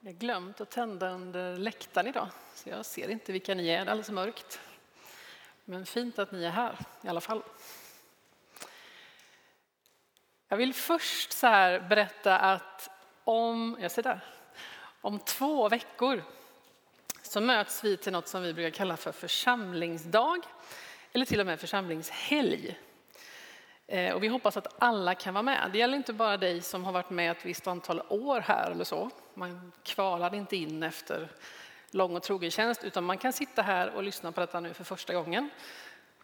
Jag 0.00 0.12
har 0.12 0.18
glömt 0.18 0.60
att 0.60 0.70
tända 0.70 1.10
under 1.10 1.56
läktaren 1.56 2.06
idag, 2.06 2.28
så 2.54 2.68
jag 2.68 2.86
ser 2.86 3.08
inte 3.08 3.32
vilka 3.32 3.54
ni 3.54 3.68
är, 3.68 3.72
det 3.72 3.74
är 3.74 3.90
alldeles 3.90 4.10
mörkt. 4.10 4.60
Men 5.64 5.86
fint 5.86 6.18
att 6.18 6.32
ni 6.32 6.44
är 6.44 6.50
här 6.50 6.78
i 7.02 7.08
alla 7.08 7.20
fall. 7.20 7.42
Jag 10.48 10.56
vill 10.56 10.74
först 10.74 11.32
så 11.32 11.46
här 11.46 11.80
berätta 11.80 12.38
att 12.38 12.90
om, 13.24 13.76
jag 13.80 13.90
ser 13.90 14.02
där, 14.02 14.20
om 15.00 15.18
två 15.18 15.68
veckor 15.68 16.22
så 17.22 17.40
möts 17.40 17.84
vi 17.84 17.96
till 17.96 18.12
något 18.12 18.28
som 18.28 18.42
vi 18.42 18.52
brukar 18.52 18.76
kalla 18.76 18.96
för 18.96 19.12
församlingsdag 19.12 20.38
eller 21.12 21.24
till 21.24 21.40
och 21.40 21.46
med 21.46 21.60
församlingshelg. 21.60 22.78
Eh, 23.86 24.14
och 24.14 24.22
vi 24.22 24.28
hoppas 24.28 24.56
att 24.56 24.74
alla 24.78 25.14
kan 25.14 25.34
vara 25.34 25.42
med. 25.42 25.70
Det 25.72 25.78
gäller 25.78 25.96
inte 25.96 26.12
bara 26.12 26.36
dig 26.36 26.60
som 26.60 26.84
har 26.84 26.92
varit 26.92 27.10
med 27.10 27.30
ett 27.30 27.46
visst 27.46 27.66
antal 27.66 28.02
år 28.08 28.40
här 28.40 28.70
eller 28.70 28.84
så. 28.84 29.10
Man 29.38 29.72
kvalar 29.82 30.34
inte 30.34 30.56
in 30.56 30.82
efter 30.82 31.28
lång 31.90 32.16
och 32.16 32.22
trogen 32.22 32.50
tjänst 32.50 32.84
utan 32.84 33.04
man 33.04 33.18
kan 33.18 33.32
sitta 33.32 33.62
här 33.62 33.90
och 33.90 34.02
lyssna 34.02 34.32
på 34.32 34.40
detta 34.40 34.60
nu 34.60 34.74
för 34.74 34.84
första 34.84 35.14
gången. 35.14 35.50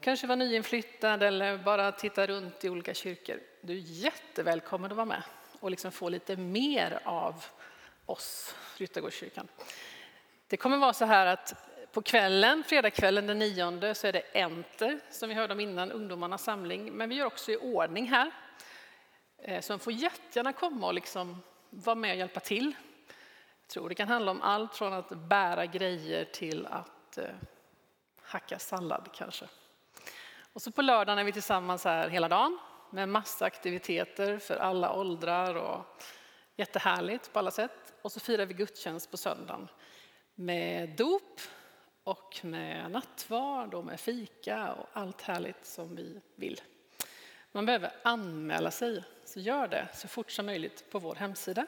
Kanske 0.00 0.26
vara 0.26 0.36
nyinflyttad 0.36 1.22
eller 1.22 1.58
bara 1.58 1.92
titta 1.92 2.26
runt 2.26 2.64
i 2.64 2.68
olika 2.68 2.94
kyrkor. 2.94 3.40
Du 3.60 3.72
är 3.72 3.80
jättevälkommen 3.80 4.90
att 4.90 4.96
vara 4.96 5.06
med 5.06 5.22
och 5.60 5.70
liksom 5.70 5.92
få 5.92 6.08
lite 6.08 6.36
mer 6.36 7.00
av 7.04 7.44
oss, 8.06 8.54
Ryttargårdskyrkan. 8.76 9.48
Det 10.46 10.56
kommer 10.56 10.76
vara 10.76 10.92
så 10.92 11.04
här 11.04 11.26
att 11.26 11.54
på 11.92 12.02
kvällen, 12.02 12.64
fredagskvällen 12.66 13.26
den 13.26 13.38
nionde, 13.38 13.94
så 13.94 14.06
är 14.06 14.12
det 14.12 14.20
Enter 14.20 15.00
som 15.10 15.28
vi 15.28 15.34
hörde 15.34 15.52
om 15.52 15.60
innan, 15.60 15.92
ungdomarnas 15.92 16.44
samling. 16.44 16.92
Men 16.92 17.08
vi 17.08 17.14
gör 17.14 17.26
också 17.26 17.52
i 17.52 17.56
ordning 17.56 18.08
här. 18.08 18.30
Eh, 19.38 19.60
så 19.60 19.72
de 19.72 19.78
får 19.78 19.92
jättegärna 19.92 20.52
komma 20.52 20.86
och 20.86 20.94
liksom 20.94 21.42
vara 21.70 21.94
med 21.94 22.10
och 22.10 22.16
hjälpa 22.16 22.40
till. 22.40 22.74
Tror 23.72 23.88
det 23.88 23.94
kan 23.94 24.08
handla 24.08 24.30
om 24.30 24.42
allt 24.42 24.76
från 24.76 24.92
att 24.92 25.08
bära 25.08 25.66
grejer 25.66 26.24
till 26.24 26.66
att 26.66 27.18
eh, 27.18 27.24
hacka 28.22 28.58
sallad 28.58 29.08
kanske. 29.14 29.46
Och 30.52 30.62
så 30.62 30.72
på 30.72 30.82
lördagen 30.82 31.18
är 31.18 31.24
vi 31.24 31.32
tillsammans 31.32 31.84
här 31.84 32.08
hela 32.08 32.28
dagen 32.28 32.58
med 32.90 33.08
massa 33.08 33.44
aktiviteter 33.44 34.38
för 34.38 34.56
alla 34.56 34.92
åldrar 34.92 35.54
och 35.54 36.02
jättehärligt 36.56 37.32
på 37.32 37.38
alla 37.38 37.50
sätt. 37.50 37.94
Och 38.02 38.12
så 38.12 38.20
firar 38.20 38.46
vi 38.46 38.54
gudstjänst 38.54 39.10
på 39.10 39.16
söndagen 39.16 39.68
med 40.34 40.88
dop 40.96 41.40
och 42.04 42.40
med 42.42 42.90
nattvard 42.90 43.74
och 43.74 43.84
med 43.84 44.00
fika 44.00 44.72
och 44.72 44.88
allt 44.92 45.22
härligt 45.22 45.66
som 45.66 45.96
vi 45.96 46.20
vill. 46.36 46.60
Man 47.52 47.66
behöver 47.66 47.92
anmäla 48.02 48.70
sig, 48.70 49.04
så 49.24 49.40
gör 49.40 49.68
det 49.68 49.88
så 49.94 50.08
fort 50.08 50.30
som 50.30 50.46
möjligt 50.46 50.90
på 50.90 50.98
vår 50.98 51.14
hemsida. 51.14 51.66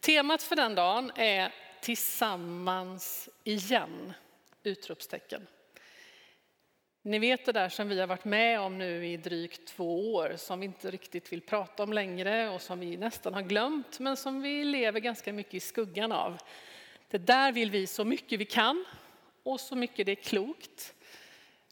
Temat 0.00 0.42
för 0.42 0.56
den 0.56 0.74
dagen 0.74 1.12
är 1.14 1.54
Tillsammans 1.80 3.28
igen! 3.44 4.12
Utropstecken. 4.62 5.46
Ni 7.02 7.18
vet 7.18 7.46
det 7.46 7.52
där 7.52 7.68
som 7.68 7.88
vi 7.88 8.00
har 8.00 8.06
varit 8.06 8.24
med 8.24 8.60
om 8.60 8.78
nu 8.78 9.06
i 9.06 9.16
drygt 9.16 9.68
två 9.68 10.14
år, 10.14 10.34
som 10.36 10.60
vi 10.60 10.66
inte 10.66 10.90
riktigt 10.90 11.32
vill 11.32 11.40
prata 11.40 11.82
om 11.82 11.92
längre 11.92 12.48
och 12.48 12.62
som 12.62 12.80
vi 12.80 12.96
nästan 12.96 13.34
har 13.34 13.42
glömt, 13.42 13.98
men 13.98 14.16
som 14.16 14.42
vi 14.42 14.64
lever 14.64 15.00
ganska 15.00 15.32
mycket 15.32 15.54
i 15.54 15.60
skuggan 15.60 16.12
av. 16.12 16.38
Det 17.08 17.18
där 17.18 17.52
vill 17.52 17.70
vi 17.70 17.86
så 17.86 18.04
mycket 18.04 18.40
vi 18.40 18.44
kan 18.44 18.84
och 19.42 19.60
så 19.60 19.76
mycket 19.76 20.06
det 20.06 20.12
är 20.12 20.16
klokt 20.16 20.94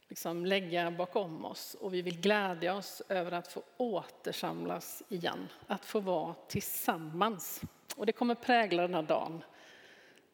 liksom 0.07 0.45
lägga 0.45 0.91
bakom 0.91 1.45
oss. 1.45 1.75
Och 1.79 1.93
vi 1.93 2.01
vill 2.01 2.19
glädja 2.19 2.75
oss 2.75 3.01
över 3.09 3.31
att 3.31 3.47
få 3.47 3.63
återsamlas 3.77 5.03
igen, 5.09 5.47
att 5.67 5.85
få 5.85 5.99
vara 5.99 6.35
tillsammans. 6.47 7.61
Och 7.99 8.05
det 8.05 8.11
kommer 8.11 8.35
prägla 8.35 8.81
den 8.81 8.93
här 8.93 9.01
dagen 9.01 9.43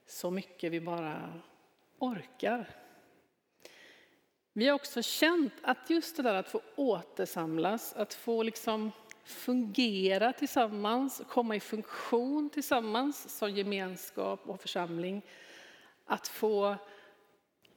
så 0.05 0.31
mycket 0.31 0.71
vi 0.71 0.79
bara 0.79 1.33
orkar. 1.99 2.69
Vi 4.53 4.67
har 4.67 4.75
också 4.75 5.01
känt 5.01 5.53
att 5.61 5.89
just 5.89 6.17
det 6.17 6.23
där 6.23 6.33
att 6.33 6.49
få 6.49 6.61
återsamlas, 6.75 7.93
att 7.93 8.13
få 8.13 8.43
liksom 8.43 8.91
fungera 9.23 10.33
tillsammans, 10.33 11.21
komma 11.29 11.55
i 11.55 11.59
funktion 11.59 12.49
tillsammans 12.49 13.37
som 13.37 13.51
gemenskap 13.51 14.49
och 14.49 14.61
församling, 14.61 15.21
att 16.05 16.27
få 16.27 16.75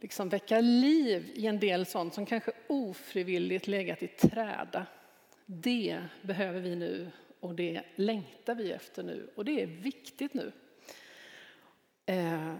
liksom 0.00 0.28
väcka 0.28 0.60
liv 0.60 1.32
i 1.34 1.46
en 1.46 1.60
del 1.60 1.86
sånt 1.86 2.14
som 2.14 2.26
kanske 2.26 2.52
ofrivilligt 2.66 3.66
legat 3.66 4.02
i 4.02 4.08
träda. 4.08 4.86
Det 5.46 6.02
behöver 6.22 6.60
vi 6.60 6.76
nu 6.76 7.10
och 7.40 7.54
det 7.54 7.82
längtar 7.96 8.54
vi 8.54 8.72
efter 8.72 9.02
nu 9.02 9.30
och 9.34 9.44
det 9.44 9.62
är 9.62 9.66
viktigt 9.66 10.34
nu. 10.34 10.52
Eh, 12.06 12.54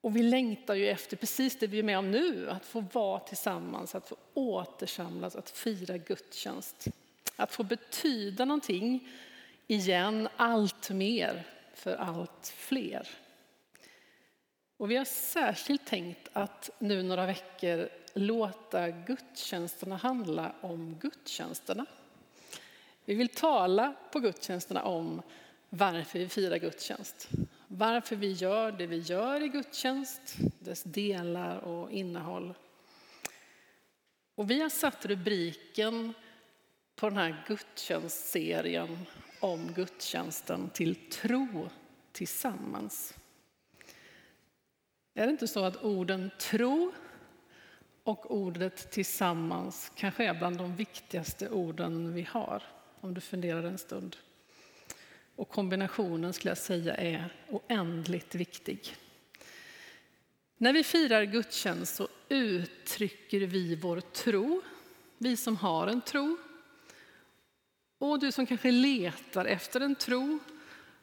och 0.00 0.16
vi 0.16 0.22
längtar 0.22 0.74
ju 0.74 0.88
efter 0.88 1.16
precis 1.16 1.58
det 1.58 1.66
vi 1.66 1.78
är 1.78 1.82
med 1.82 1.98
om 1.98 2.10
nu, 2.10 2.50
att 2.50 2.66
få 2.66 2.80
vara 2.80 3.20
tillsammans, 3.20 3.94
att 3.94 4.08
få 4.08 4.16
återsamlas, 4.34 5.36
att 5.36 5.50
fira 5.50 5.98
gudstjänst. 5.98 6.88
Att 7.36 7.52
få 7.52 7.62
betyda 7.62 8.44
någonting 8.44 9.08
igen, 9.66 10.28
allt 10.36 10.90
mer 10.90 11.46
för 11.74 11.96
allt 11.96 12.52
fler. 12.56 13.08
Och 14.76 14.90
vi 14.90 14.96
har 14.96 15.04
särskilt 15.04 15.86
tänkt 15.86 16.28
att 16.32 16.70
nu 16.78 17.02
några 17.02 17.26
veckor 17.26 17.88
låta 18.14 18.90
gudstjänsterna 18.90 19.96
handla 19.96 20.54
om 20.60 20.98
gudstjänsterna. 21.00 21.86
Vi 23.10 23.16
vill 23.16 23.28
tala 23.28 23.94
på 24.12 24.20
gudstjänsterna 24.20 24.82
om 24.82 25.22
varför 25.68 26.18
vi 26.18 26.28
firar 26.28 26.56
gudstjänst. 26.56 27.28
Varför 27.68 28.16
vi 28.16 28.32
gör 28.32 28.72
det 28.72 28.86
vi 28.86 28.98
gör 28.98 29.42
i 29.42 29.48
gudstjänst, 29.48 30.36
dess 30.58 30.82
delar 30.82 31.58
och 31.58 31.90
innehåll. 31.90 32.54
Och 34.34 34.50
vi 34.50 34.60
har 34.60 34.68
satt 34.68 35.06
rubriken 35.06 36.14
på 36.96 37.08
den 37.08 37.18
här 37.18 37.44
gudstjänstserien 37.48 38.98
om 39.40 39.72
gudstjänsten 39.72 40.70
till 40.70 40.94
Tro 40.94 41.70
tillsammans. 42.12 43.14
Är 45.14 45.26
det 45.26 45.32
inte 45.32 45.48
så 45.48 45.64
att 45.64 45.84
orden 45.84 46.30
tro 46.38 46.92
och 48.02 48.34
ordet 48.36 48.90
tillsammans 48.90 49.92
kanske 49.94 50.24
är 50.24 50.34
bland 50.34 50.58
de 50.58 50.76
viktigaste 50.76 51.48
orden 51.48 52.14
vi 52.14 52.22
har, 52.22 52.62
om 53.00 53.14
du 53.14 53.20
funderar 53.20 53.62
en 53.62 53.78
stund. 53.78 54.16
Och 55.36 55.48
kombinationen 55.48 56.32
skulle 56.32 56.50
jag 56.50 56.58
säga 56.58 56.94
är 56.94 57.32
oändligt 57.48 58.34
viktig. 58.34 58.96
När 60.56 60.72
vi 60.72 60.84
firar 60.84 61.24
gudstjänst 61.24 61.96
så 61.96 62.08
uttrycker 62.28 63.40
vi 63.40 63.74
vår 63.74 64.00
tro, 64.00 64.62
vi 65.18 65.36
som 65.36 65.56
har 65.56 65.86
en 65.86 66.00
tro. 66.00 66.36
Och 67.98 68.18
du 68.18 68.32
som 68.32 68.46
kanske 68.46 68.70
letar 68.70 69.44
efter 69.44 69.80
en 69.80 69.94
tro 69.94 70.38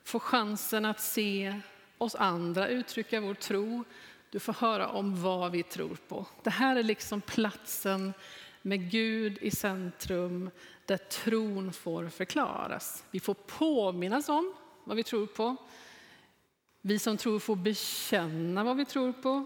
får 0.04 0.20
chansen 0.20 0.86
att 0.86 1.02
se 1.02 1.60
oss 1.98 2.16
andra 2.16 2.68
uttrycka 2.68 3.22
vår 3.22 3.34
tro. 3.34 3.84
Du 4.30 4.40
får 4.40 4.54
höra 4.54 4.88
om 4.88 5.22
vad 5.22 5.52
vi 5.52 5.64
tror 5.64 5.98
på. 6.08 6.26
Det 6.44 6.50
här 6.50 6.76
är 6.76 6.84
liksom 6.84 7.22
platsen 7.22 8.14
med 8.62 8.92
Gud 8.92 9.38
i 9.42 9.52
centrum 9.52 10.50
där 10.88 10.98
tron 10.98 11.74
får 11.74 12.10
förklaras. 12.10 13.04
Vi 13.12 13.20
får 13.20 13.34
påminnas 13.34 14.30
om 14.30 14.54
vad 14.84 14.98
vi 14.98 15.04
tror 15.04 15.28
på. 15.28 15.56
Vi 16.82 17.00
som 17.00 17.18
tror 17.18 17.40
får 17.40 17.56
bekänna 17.56 18.64
vad 18.64 18.78
vi 18.78 18.86
tror 18.86 19.14
på. 19.14 19.46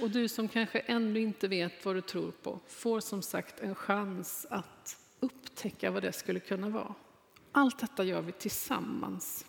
Och 0.00 0.10
du 0.10 0.28
som 0.28 0.48
kanske 0.48 0.78
ännu 0.78 1.20
inte 1.20 1.48
vet 1.48 1.84
vad 1.84 1.94
du 1.96 2.00
tror 2.00 2.30
på 2.30 2.60
får 2.68 3.00
som 3.00 3.22
sagt 3.22 3.60
en 3.60 3.74
chans 3.74 4.46
att 4.50 4.96
upptäcka 5.20 5.90
vad 5.90 6.02
det 6.02 6.12
skulle 6.12 6.40
kunna 6.40 6.68
vara. 6.68 6.94
Allt 7.52 7.78
detta 7.78 8.04
gör 8.04 8.22
vi 8.22 8.32
tillsammans. 8.32 9.46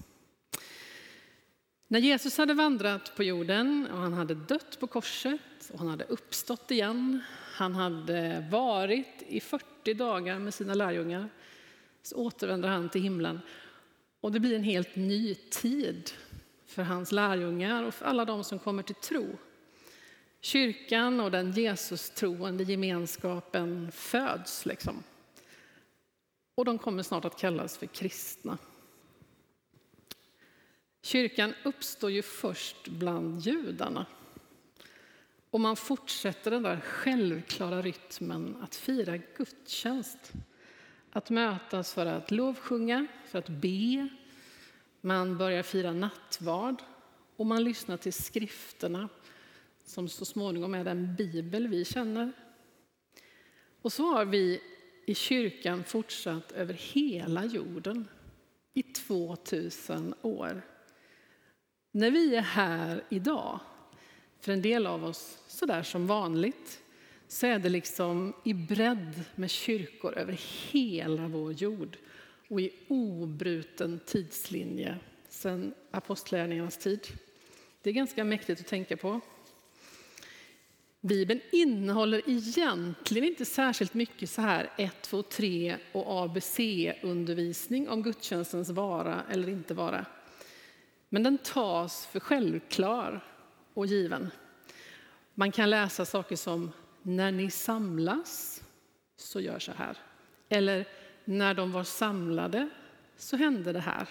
När 1.88 2.00
Jesus 2.00 2.38
hade 2.38 2.54
vandrat 2.54 3.16
på 3.16 3.24
jorden 3.24 3.88
och 3.92 3.98
han 3.98 4.14
hade 4.14 4.36
dött 4.36 4.80
på 4.80 4.88
korset 4.88 5.70
och 5.74 5.80
han 5.80 5.88
hade 5.88 6.04
uppstått 6.04 6.72
igen, 6.72 7.24
han 7.56 7.76
hade 7.76 8.46
varit 8.52 9.24
i 9.28 9.40
40 9.40 9.94
dagar 9.94 10.40
med 10.40 10.54
sina 10.54 10.74
lärjungar, 10.74 11.30
så 12.04 12.16
återvänder 12.16 12.70
han 12.70 12.90
till 12.90 13.02
himlen. 13.02 13.40
Och 14.22 14.32
det 14.32 14.40
blir 14.40 14.56
en 14.56 14.64
helt 14.64 14.96
ny 14.96 15.36
tid 15.36 16.12
för 16.66 16.84
hans 16.84 17.12
lärjungar 17.12 17.84
och 17.84 17.94
för 17.94 18.06
alla 18.06 18.26
de 18.26 18.44
som 18.44 18.60
kommer 18.60 18.84
till 18.84 18.96
tro. 18.96 19.38
Kyrkan 20.42 21.20
och 21.20 21.32
den 21.32 21.52
Jesus-troende 21.52 22.64
gemenskapen 22.64 23.92
föds. 23.92 24.66
Liksom. 24.66 25.04
Och 26.56 26.66
de 26.66 26.78
kommer 26.78 27.04
snart 27.04 27.26
att 27.26 27.40
kallas 27.40 27.78
för 27.78 27.88
kristna. 27.88 28.58
Kyrkan 31.02 31.54
uppstår 31.64 32.12
ju 32.12 32.22
först 32.22 32.88
bland 32.88 33.42
judarna. 33.42 34.06
Och 35.56 35.62
man 35.62 35.76
fortsätter 35.76 36.52
den 36.52 36.64
där 36.64 36.80
självklara 36.80 37.82
rytmen 37.82 38.58
att 38.62 38.76
fira 38.76 39.18
gudstjänst. 39.18 40.32
Att 41.12 41.30
mötas 41.30 41.94
för 41.94 42.06
att 42.06 42.32
lovsjunga, 42.32 43.08
för 43.26 43.40
att 43.40 43.50
be. 43.50 44.08
Man 45.02 45.38
börjar 45.38 45.64
fira 45.64 45.94
nattvard 45.94 46.82
och 47.36 47.46
man 47.46 47.64
lyssnar 47.64 47.98
till 47.98 48.14
skrifterna 48.14 49.10
som 49.86 50.10
så 50.10 50.26
småningom 50.26 50.74
är 50.74 50.84
den 50.84 51.16
bibel 51.16 51.68
vi 51.68 51.86
känner. 51.86 52.32
Och 53.82 53.94
så 53.94 54.04
har 54.14 54.26
vi 54.26 54.62
i 55.06 55.16
kyrkan 55.16 55.84
fortsatt 55.84 56.52
över 56.52 56.74
hela 56.74 57.46
jorden 57.46 58.08
i 58.74 58.84
2000 58.84 60.14
år. 60.22 60.62
När 61.92 62.12
vi 62.12 62.36
är 62.36 62.42
här 62.42 63.04
idag, 63.10 63.60
för 64.46 64.52
en 64.52 64.62
del 64.62 64.88
av 64.88 65.06
oss 65.06 65.38
sådär 65.48 65.84
som 65.84 66.08
vanligt, 66.08 66.82
så 67.28 67.48
är 67.48 67.60
det 67.60 67.70
liksom 67.70 68.34
i 68.44 68.54
bredd 68.54 69.24
med 69.36 69.50
kyrkor 69.50 70.18
över 70.18 70.40
hela 70.72 71.28
vår 71.28 71.54
jord 71.54 71.98
och 72.48 72.62
i 72.62 72.72
obruten 72.88 74.00
tidslinje 74.06 74.98
sedan 75.30 75.74
apostlärningarnas 75.92 76.78
tid. 76.78 77.08
Det 77.82 77.90
är 77.90 77.94
ganska 77.94 78.24
mäktigt 78.24 78.62
att 78.62 78.68
tänka 78.68 78.98
på. 78.98 79.20
Bibeln 81.02 81.42
innehåller 81.52 82.22
egentligen 82.30 83.28
inte 83.28 83.46
särskilt 83.46 83.94
mycket 83.94 84.30
så 84.30 84.42
här 84.42 84.70
1, 84.78 85.02
2, 85.02 85.24
3 85.24 85.78
och 85.92 86.24
ABC-undervisning 86.24 87.90
om 87.90 88.04
gudstjänstens 88.04 88.70
vara 88.70 89.24
eller 89.32 89.50
inte 89.50 89.74
vara. 89.74 90.06
Men 91.10 91.24
den 91.24 91.38
tas 91.38 92.06
för 92.06 92.20
självklar 92.20 93.35
och 93.76 93.86
given. 93.86 94.32
Man 95.34 95.52
kan 95.52 95.70
läsa 95.70 96.06
saker 96.06 96.36
som 96.36 96.72
när 97.02 97.32
ni 97.32 97.52
samlas 97.52 98.64
så 99.16 99.42
gör 99.42 99.60
så 99.60 99.72
här. 99.72 99.98
Eller 100.50 100.88
när 101.26 101.54
de 101.54 101.72
var 101.72 101.84
samlade 101.84 102.70
så 103.18 103.38
hände 103.38 103.74
det 103.74 103.80
här. 103.80 104.08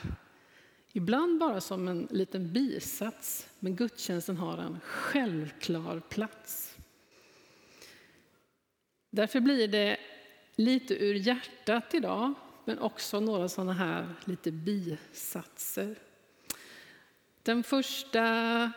Ibland 0.93 1.39
bara 1.39 1.61
som 1.61 1.89
en 1.89 2.09
liten 2.11 2.53
bisats, 2.53 3.49
men 3.59 3.77
gudstjänsten 3.77 4.37
har 4.37 4.59
en 4.59 4.81
självklar 4.81 6.01
plats. 6.01 6.77
Därför 9.11 9.41
blir 9.41 9.69
det 9.69 9.97
lite 10.57 11.05
ur 11.05 11.15
hjärtat 11.15 11.95
idag, 11.95 12.35
men 12.65 12.79
också 12.79 13.21
några 13.21 13.49
sådana 13.49 13.73
här 13.73 14.15
lite 14.25 14.51
bisatser. 14.51 15.99
Den 17.43 17.63
första 17.63 18.73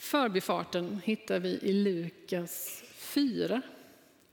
förbifarten 0.00 1.00
hittar 1.04 1.40
vi 1.40 1.48
i 1.48 1.72
Lukas 1.72 2.82
4. 2.94 3.62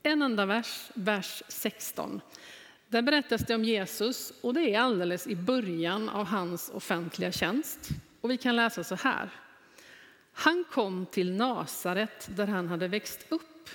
En 0.02 0.22
enda 0.22 0.46
vers, 0.46 0.90
vers 0.94 1.42
16. 1.48 2.20
Där 2.88 3.02
berättas 3.02 3.40
det 3.46 3.54
om 3.54 3.64
Jesus 3.64 4.32
och 4.40 4.54
det 4.54 4.74
är 4.74 4.80
alldeles 4.80 5.26
i 5.26 5.36
början 5.36 6.08
av 6.08 6.26
hans 6.26 6.70
offentliga 6.74 7.32
tjänst. 7.32 7.88
Och 8.20 8.30
vi 8.30 8.36
kan 8.36 8.56
läsa 8.56 8.84
så 8.84 8.94
här. 8.94 9.30
Han 10.32 10.64
kom 10.70 11.06
till 11.06 11.32
Nasaret 11.32 12.28
där 12.36 12.46
han 12.46 12.68
hade 12.68 12.88
växt 12.88 13.26
upp 13.28 13.68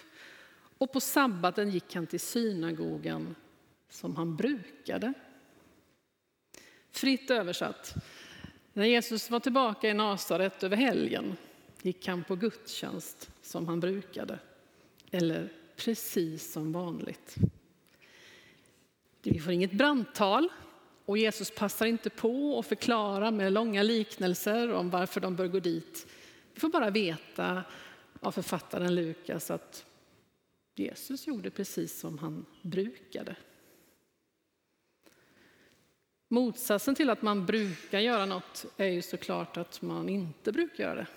och 0.77 0.91
på 0.91 0.99
sabbaten 0.99 1.69
gick 1.69 1.95
han 1.95 2.07
till 2.07 2.19
synagogan 2.19 3.35
som 3.89 4.15
han 4.15 4.35
brukade. 4.35 5.13
Fritt 6.91 7.31
översatt. 7.31 7.93
När 8.73 8.85
Jesus 8.85 9.29
var 9.29 9.39
tillbaka 9.39 9.89
i 9.89 9.93
Nasaret 9.93 10.63
över 10.63 10.77
helgen 10.77 11.37
gick 11.83 12.07
han 12.07 12.23
på 12.23 12.35
gudstjänst 12.35 13.31
som 13.41 13.67
han 13.67 13.79
brukade. 13.79 14.39
Eller 15.11 15.49
precis 15.75 16.51
som 16.51 16.71
vanligt. 16.71 17.35
Vi 19.23 19.39
får 19.39 19.53
inget 19.53 19.71
brandtal 19.71 20.49
och 21.05 21.17
Jesus 21.17 21.51
passar 21.51 21.85
inte 21.85 22.09
på 22.09 22.59
att 22.59 22.65
förklara 22.65 23.31
med 23.31 23.53
långa 23.53 23.83
liknelser 23.83 24.71
om 24.73 24.89
varför 24.89 25.21
de 25.21 25.35
bör 25.35 25.47
gå 25.47 25.59
dit. 25.59 26.07
Vi 26.53 26.59
får 26.59 26.69
bara 26.69 26.89
veta 26.89 27.63
av 28.19 28.31
författaren 28.31 28.95
Lukas 28.95 29.51
att 29.51 29.85
Jesus 30.75 31.27
gjorde 31.27 31.49
precis 31.49 31.99
som 31.99 32.17
han 32.17 32.45
brukade. 32.61 33.35
Motsatsen 36.27 36.95
till 36.95 37.09
att 37.09 37.21
man 37.21 37.45
brukar 37.45 37.99
göra 37.99 38.25
något 38.25 38.65
är 38.77 38.87
ju 38.87 39.01
såklart 39.01 39.57
att 39.57 39.81
man 39.81 40.09
inte 40.09 40.51
brukar 40.51 40.83
göra 40.83 40.95
det. 40.95 41.07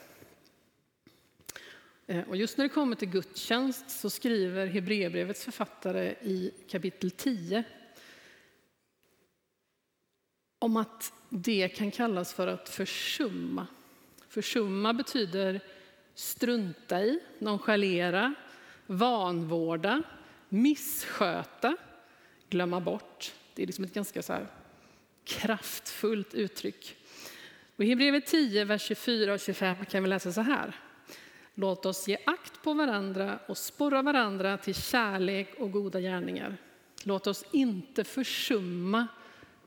Eh, 2.07 2.29
och 2.29 2.37
just 2.37 2.59
när 2.59 2.65
det 2.65 2.75
kommer 2.75 2.97
till 2.97 3.09
gudstjänst 3.09 3.91
så 3.91 4.11
skriver 4.11 4.67
Hebreerbrevets 4.67 5.45
författare 5.45 6.15
i 6.23 6.53
kapitel 6.69 7.11
10 7.11 7.65
om 10.59 10.77
att 10.77 11.13
det 11.29 11.69
kan 11.69 11.91
kallas 11.91 12.33
för 12.33 12.47
att 12.47 12.69
försumma. 12.69 13.67
Försumma 14.29 14.93
betyder 14.93 15.61
strunta 16.15 17.03
i, 17.03 17.21
nonchalera, 17.39 18.35
vanvårda, 18.87 20.03
missköta, 20.49 21.77
glömma 22.49 22.81
bort. 22.81 23.33
Det 23.55 23.63
är 23.63 23.67
liksom 23.67 23.85
ett 23.85 23.95
ganska 23.95 24.23
så 24.23 24.33
här 24.33 24.47
kraftfullt 25.25 26.35
uttryck. 26.35 26.97
Och 27.77 27.85
I 27.85 27.89
Hebreerbrevet 27.89 28.27
10, 28.27 28.65
vers 28.65 28.83
24 28.83 29.33
och 29.33 29.41
25 29.41 29.85
kan 29.85 30.03
vi 30.03 30.09
läsa 30.09 30.33
så 30.33 30.41
här. 30.41 30.75
Låt 31.59 31.87
oss 31.87 32.09
ge 32.09 32.19
akt 32.27 32.63
på 32.63 32.75
varandra 32.75 33.39
och 33.47 33.59
sporra 33.59 34.03
varandra 34.03 34.59
till 34.59 34.75
kärlek 34.75 35.55
och 35.59 35.73
goda 35.73 36.01
gärningar. 36.01 36.57
Låt 37.05 37.27
oss 37.27 37.45
inte 37.53 38.05
försumma 38.05 39.07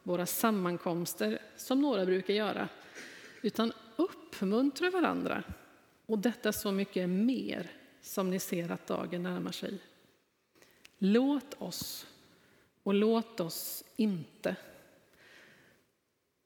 våra 0.04 0.26
sammankomster 0.26 1.42
som 1.56 1.82
några 1.82 2.06
brukar 2.06 2.34
göra, 2.34 2.70
utan 3.42 3.74
uppmuntra 3.96 4.90
varandra. 4.90 5.44
Och 6.06 6.20
detta 6.20 6.52
så 6.52 6.72
mycket 6.72 7.10
mer 7.10 7.72
som 8.02 8.30
ni 8.30 8.40
ser 8.40 8.72
att 8.72 8.88
dagen 8.88 9.24
närmar 9.24 9.52
sig. 9.52 9.80
Låt 10.98 11.54
oss 11.62 12.08
och 12.84 12.94
låt 12.94 13.40
oss 13.40 13.84
inte. 13.96 14.56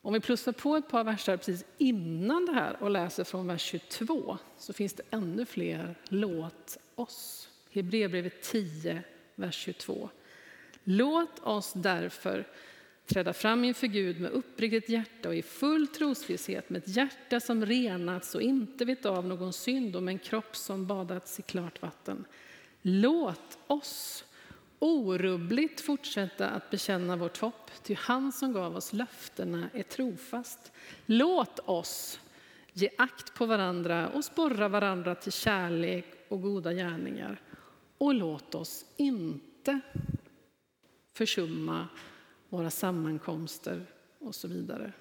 Om 0.05 0.13
vi 0.13 0.19
plussar 0.19 0.51
på 0.51 0.75
ett 0.75 0.88
par 0.88 1.03
verser 1.03 1.38
precis 1.38 1.65
innan 1.77 2.45
det 2.45 2.53
här 2.53 2.83
och 2.83 2.89
läser 2.89 3.23
från 3.23 3.47
vers 3.47 3.61
22 3.61 4.38
så 4.57 4.73
finns 4.73 4.94
det 4.94 5.03
ännu 5.11 5.45
fler 5.45 5.95
låt 6.09 6.77
oss. 6.95 7.50
Hebreerbrevet 7.71 8.41
10, 8.41 9.03
vers 9.35 9.55
22. 9.55 10.09
Låt 10.83 11.39
oss 11.39 11.73
därför 11.73 12.47
träda 13.05 13.33
fram 13.33 13.63
inför 13.63 13.88
Gud 13.88 14.21
med 14.21 14.31
uppriktigt 14.31 14.89
hjärta 14.89 15.29
och 15.29 15.35
i 15.35 15.41
full 15.41 15.88
trosvisshet 15.88 16.69
med 16.69 16.83
ett 16.83 16.95
hjärta 16.95 17.39
som 17.39 17.65
renats 17.65 18.35
och 18.35 18.41
inte 18.41 18.85
vet 18.85 19.05
av 19.05 19.25
någon 19.25 19.53
synd 19.53 19.95
och 19.95 20.03
med 20.03 20.11
en 20.11 20.19
kropp 20.19 20.55
som 20.55 20.88
badats 20.88 21.39
i 21.39 21.41
klart 21.41 21.81
vatten. 21.81 22.25
Låt 22.81 23.57
oss 23.67 24.25
orubbligt 24.84 25.82
fortsätta 25.82 26.50
att 26.50 26.70
bekänna 26.70 27.16
vårt 27.16 27.38
hopp, 27.38 27.72
ty 27.84 27.94
han 27.94 28.32
som 28.32 28.54
gav 28.54 28.75
oss 28.75 28.94
löftena 28.94 29.70
är 29.74 29.84
trofast. 29.84 30.72
Låt 31.06 31.60
oss 31.60 32.20
ge 32.74 32.90
akt 32.98 33.34
på 33.34 33.46
varandra 33.46 34.10
och 34.10 34.25
sporra 34.25 34.68
varandra 34.68 35.16
till 35.16 35.32
kärlek 35.32 36.06
och 36.28 36.42
goda 36.42 36.74
gärningar. 36.74 37.42
Och 37.98 38.13
låt 38.13 38.56
oss 38.56 38.86
inte 38.98 39.80
försumma 41.13 41.88
våra 42.50 42.70
sammankomster 42.70 43.86
och 44.20 44.36
så 44.36 44.48
vidare. 44.48 44.94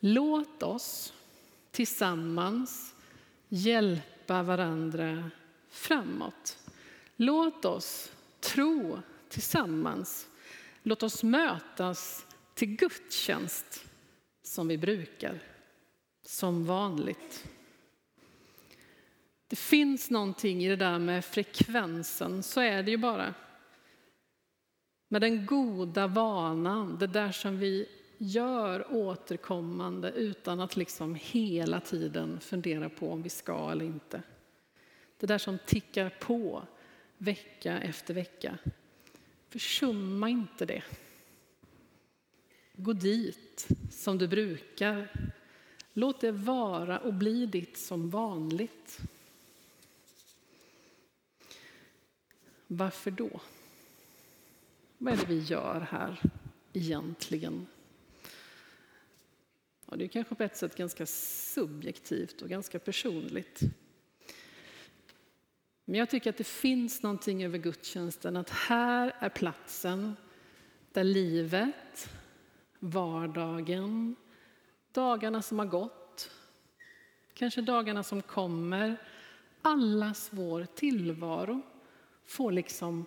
Låt 0.00 0.62
oss 0.62 1.12
tillsammans 1.70 2.94
hjälpa 3.48 4.42
varandra 4.42 5.30
framåt. 5.68 6.58
Låt 7.16 7.64
oss 7.64 8.12
tro 8.54 8.98
tillsammans. 9.28 10.28
Låt 10.82 11.02
oss 11.02 11.22
mötas 11.22 12.26
till 12.54 12.76
gudstjänst 12.76 13.84
som 14.42 14.68
vi 14.68 14.78
brukar, 14.78 15.38
som 16.22 16.66
vanligt. 16.66 17.48
Det 19.46 19.56
finns 19.56 20.10
någonting 20.10 20.64
i 20.64 20.68
det 20.68 20.76
där 20.76 20.98
med 20.98 21.24
frekvensen, 21.24 22.42
så 22.42 22.60
är 22.60 22.82
det 22.82 22.90
ju 22.90 22.96
bara. 22.96 23.34
Med 25.08 25.20
den 25.20 25.46
goda 25.46 26.06
vanan, 26.06 26.98
det 26.98 27.06
där 27.06 27.32
som 27.32 27.58
vi 27.58 27.88
gör 28.18 28.94
återkommande 28.94 30.10
utan 30.10 30.60
att 30.60 30.76
liksom 30.76 31.14
hela 31.14 31.80
tiden 31.80 32.40
fundera 32.40 32.88
på 32.88 33.10
om 33.10 33.22
vi 33.22 33.28
ska 33.28 33.70
eller 33.70 33.84
inte. 33.84 34.22
Det 35.18 35.26
där 35.26 35.38
som 35.38 35.58
tickar 35.66 36.10
på 36.20 36.62
vecka 37.20 37.80
efter 37.80 38.14
vecka. 38.14 38.58
Försumma 39.48 40.28
inte 40.28 40.66
det. 40.66 40.82
Gå 42.72 42.92
dit 42.92 43.68
som 43.90 44.18
du 44.18 44.28
brukar. 44.28 45.30
Låt 45.92 46.20
det 46.20 46.32
vara 46.32 46.98
och 46.98 47.14
bli 47.14 47.46
ditt 47.46 47.78
som 47.78 48.10
vanligt. 48.10 48.98
Varför 52.66 53.10
då? 53.10 53.40
Vad 54.98 55.12
är 55.12 55.16
det 55.16 55.26
vi 55.26 55.40
gör 55.40 55.80
här 55.80 56.22
egentligen? 56.72 57.66
Och 59.86 59.98
det 59.98 60.04
är 60.04 60.08
kanske 60.08 60.34
på 60.34 60.42
ett 60.42 60.56
sätt 60.56 60.76
ganska 60.76 61.06
subjektivt 61.06 62.42
och 62.42 62.48
ganska 62.48 62.78
personligt. 62.78 63.60
Men 65.90 65.98
jag 65.98 66.10
tycker 66.10 66.30
att 66.30 66.36
det 66.36 66.44
finns 66.44 67.02
någonting 67.02 67.44
över 67.44 67.58
gudstjänsten, 67.58 68.36
att 68.36 68.50
här 68.50 69.16
är 69.18 69.28
platsen 69.28 70.16
där 70.92 71.04
livet, 71.04 72.10
vardagen, 72.78 74.16
dagarna 74.92 75.42
som 75.42 75.58
har 75.58 75.66
gått, 75.66 76.30
kanske 77.34 77.60
dagarna 77.60 78.02
som 78.02 78.22
kommer, 78.22 78.96
allas 79.62 80.28
vår 80.32 80.66
tillvaro 80.74 81.62
får 82.24 82.52
liksom 82.52 83.04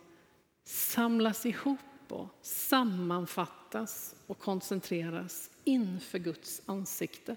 samlas 0.63 1.45
ihop 1.45 1.79
och 2.09 2.27
sammanfattas 2.41 4.15
och 4.27 4.39
koncentreras 4.39 5.51
inför 5.63 6.19
Guds 6.19 6.61
ansikte. 6.65 7.35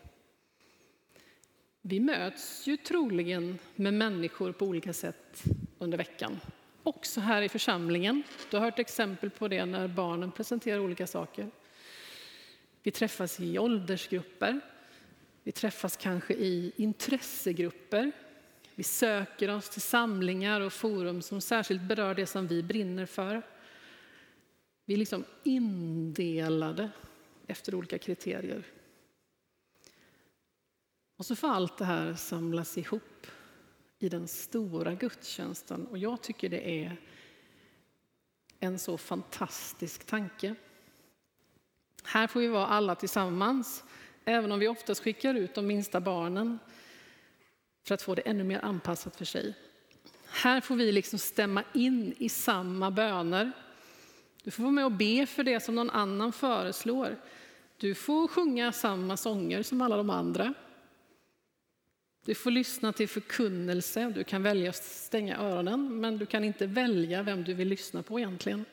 Vi 1.89 2.01
möts 2.01 2.67
ju 2.67 2.77
troligen 2.77 3.59
med 3.75 3.95
människor 3.95 4.53
på 4.53 4.67
olika 4.67 4.93
sätt 4.93 5.45
under 5.79 5.99
veckan. 5.99 6.41
Också 6.83 7.21
här 7.21 7.43
i 7.43 7.49
församlingen. 7.49 8.23
Du 8.51 8.57
har 8.57 8.65
hört 8.65 8.79
exempel 8.79 9.31
på 9.31 9.49
det 9.49 9.65
när 9.65 9.89
barnen 9.89 10.33
presenterar 10.33 10.79
olika 10.79 11.07
saker. 11.07 11.51
Vi 12.83 12.91
träffas 12.91 13.41
i 13.41 13.59
åldersgrupper. 13.59 14.61
Vi 15.43 15.53
träffas 15.53 15.97
kanske 15.97 16.35
i 16.35 16.73
intressegrupper. 16.77 18.13
Vi 18.75 18.83
söker 18.83 19.51
oss 19.51 19.69
till 19.69 19.83
samlingar 19.83 20.61
och 20.61 20.73
forum 20.73 21.23
som 21.23 21.41
särskilt 21.41 21.83
berör 21.83 22.15
det 22.15 22.27
som 22.27 22.47
vi 22.47 22.63
brinner 22.63 23.07
för. 23.07 23.43
Vi 24.85 24.95
är 24.95 24.99
liksom 24.99 25.25
indelade 25.45 26.91
efter 27.47 27.75
olika 27.75 27.99
kriterier. 27.99 28.63
Och 31.17 31.27
så 31.27 31.37
får 31.37 31.49
allt 31.49 31.77
det 31.77 31.85
här 31.85 32.15
samlas 32.15 32.79
ihop 32.79 33.27
i 33.99 34.09
den 34.09 34.29
stora 34.29 34.95
gudstjänsten. 34.95 35.87
Och 35.87 35.99
jag 35.99 36.23
tycker 36.23 36.49
det 36.49 36.85
är 36.85 36.97
en 38.61 38.79
så 38.79 38.99
fantastisk 38.99 40.05
tanke. 40.07 40.55
Här 42.05 42.27
får 42.27 42.41
vi 42.41 42.49
vara 42.49 42.67
alla 42.67 42.95
tillsammans, 42.95 43.85
även 44.25 44.53
om 44.53 44.59
vi 44.59 44.69
oftast 44.69 45.03
skickar 45.03 45.35
ut 45.35 45.55
de 45.55 45.67
minsta 45.67 46.01
barnen 46.01 46.59
för 47.85 47.95
att 47.95 48.03
få 48.03 48.15
det 48.15 48.23
ännu 48.23 48.45
mer 48.45 48.65
anpassat 48.65 49.17
för 49.17 49.25
sig. 49.25 49.55
Här 50.29 50.61
får 50.61 50.77
vi 50.77 50.93
liksom 50.93 51.19
stämma 51.19 51.63
in 51.75 52.15
i 52.19 52.29
samma 52.29 52.91
böner. 52.91 53.53
Du 54.43 54.51
får 54.51 54.63
vara 54.63 54.73
med 54.73 54.85
och 54.85 54.93
be 54.93 55.27
för 55.27 55.45
det 55.45 55.61
som 55.61 55.75
någon 55.75 55.91
annan 55.91 56.33
föreslår. 56.33 57.17
Du 57.77 57.95
får 57.95 58.29
sjunga 58.29 58.73
samma 58.73 59.17
sånger 59.17 59.63
som 59.63 59.81
alla 59.81 59.97
de 59.97 60.11
andra. 60.11 60.55
Du 62.27 62.35
får 62.35 62.51
lyssna 62.51 62.93
till 62.93 63.09
förkunnelse. 63.09 64.13
Du 64.15 64.25
kan 64.25 64.43
välja 64.43 64.71
att 64.71 64.85
stänga 64.85 65.37
öronen, 65.37 66.01
men 66.01 66.19
du 66.19 66.27
kan 66.27 66.45
inte 66.45 66.67
välja 66.67 67.23
vem 67.23 67.45
du 67.45 67.55
vill 67.55 67.69
lyssna 67.69 68.03
på 68.03 68.19
egentligen. 68.19 68.65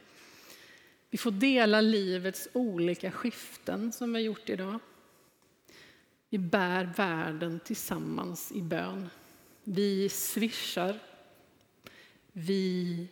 Vi 1.09 1.17
får 1.17 1.31
dela 1.31 1.81
livets 1.81 2.47
olika 2.53 3.11
skiften 3.11 3.91
som 3.91 4.13
vi 4.13 4.19
har 4.19 4.25
gjort 4.25 4.49
idag. 4.49 4.79
Vi 6.29 6.37
bär 6.37 6.93
världen 6.97 7.59
tillsammans 7.59 8.51
i 8.51 8.61
bön. 8.61 9.09
Vi 9.63 10.09
swishar. 10.09 10.99
Vi 12.31 13.07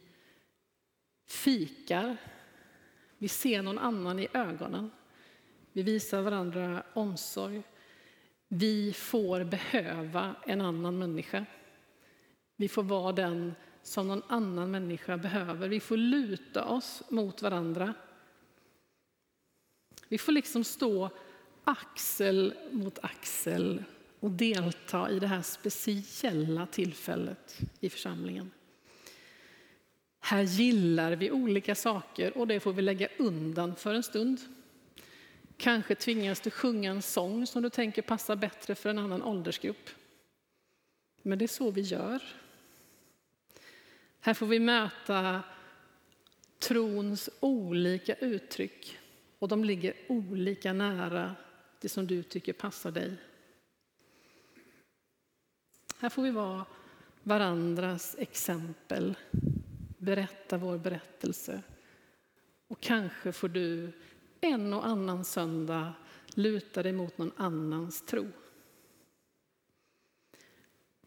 fikar. 1.27 2.17
Vi 3.17 3.27
ser 3.27 3.61
någon 3.61 3.79
annan 3.79 4.19
i 4.19 4.27
ögonen. 4.33 4.91
Vi 5.73 5.83
visar 5.83 6.21
varandra 6.21 6.83
omsorg. 6.93 7.61
Vi 8.53 8.93
får 8.93 9.43
behöva 9.43 10.35
en 10.45 10.61
annan 10.61 10.99
människa. 10.99 11.45
Vi 12.55 12.67
får 12.67 12.83
vara 12.83 13.11
den 13.11 13.55
som 13.83 14.07
någon 14.07 14.23
annan 14.27 14.71
människa 14.71 15.17
behöver. 15.17 15.67
Vi 15.67 15.79
får 15.79 15.97
luta 15.97 16.65
oss 16.65 17.03
mot 17.09 17.41
varandra. 17.41 17.93
Vi 20.07 20.17
får 20.17 20.31
liksom 20.31 20.63
stå 20.63 21.09
axel 21.63 22.53
mot 22.71 22.99
axel 23.01 23.83
och 24.19 24.31
delta 24.31 25.09
i 25.09 25.19
det 25.19 25.27
här 25.27 25.41
speciella 25.41 26.65
tillfället 26.65 27.59
i 27.79 27.89
församlingen. 27.89 28.51
Här 30.19 30.41
gillar 30.41 31.15
vi 31.15 31.31
olika 31.31 31.75
saker 31.75 32.37
och 32.37 32.47
det 32.47 32.59
får 32.59 32.73
vi 32.73 32.81
lägga 32.81 33.07
undan 33.19 33.75
för 33.75 33.93
en 33.93 34.03
stund. 34.03 34.39
Kanske 35.61 35.95
tvingas 35.95 36.39
du 36.39 36.51
sjunga 36.51 36.91
en 36.91 37.01
sång 37.01 37.47
som 37.47 37.61
du 37.61 37.69
tänker 37.69 38.01
passar 38.01 38.35
bättre 38.35 38.75
för 38.75 38.89
en 38.89 38.99
annan 38.99 39.23
åldersgrupp. 39.23 39.89
Men 41.21 41.37
det 41.37 41.45
är 41.45 41.47
så 41.47 41.71
vi 41.71 41.81
gör. 41.81 42.21
Här 44.19 44.33
får 44.33 44.45
vi 44.45 44.59
möta 44.59 45.43
trons 46.59 47.29
olika 47.39 48.15
uttryck 48.15 48.99
och 49.39 49.47
de 49.47 49.63
ligger 49.63 49.93
olika 50.07 50.73
nära 50.73 51.35
det 51.81 51.89
som 51.89 52.07
du 52.07 52.23
tycker 52.23 52.53
passar 52.53 52.91
dig. 52.91 53.15
Här 55.97 56.09
får 56.09 56.23
vi 56.23 56.31
vara 56.31 56.65
varandras 57.23 58.15
exempel, 58.19 59.15
berätta 59.97 60.57
vår 60.57 60.77
berättelse. 60.77 61.61
Och 62.67 62.79
kanske 62.79 63.31
får 63.31 63.49
du 63.49 63.91
en 64.41 64.73
och 64.73 64.85
annan 64.85 65.25
söndag 65.25 65.93
luta 66.35 66.83
dig 66.83 66.93
mot 66.93 67.17
någon 67.17 67.31
annans 67.37 68.01
tro. 68.01 68.27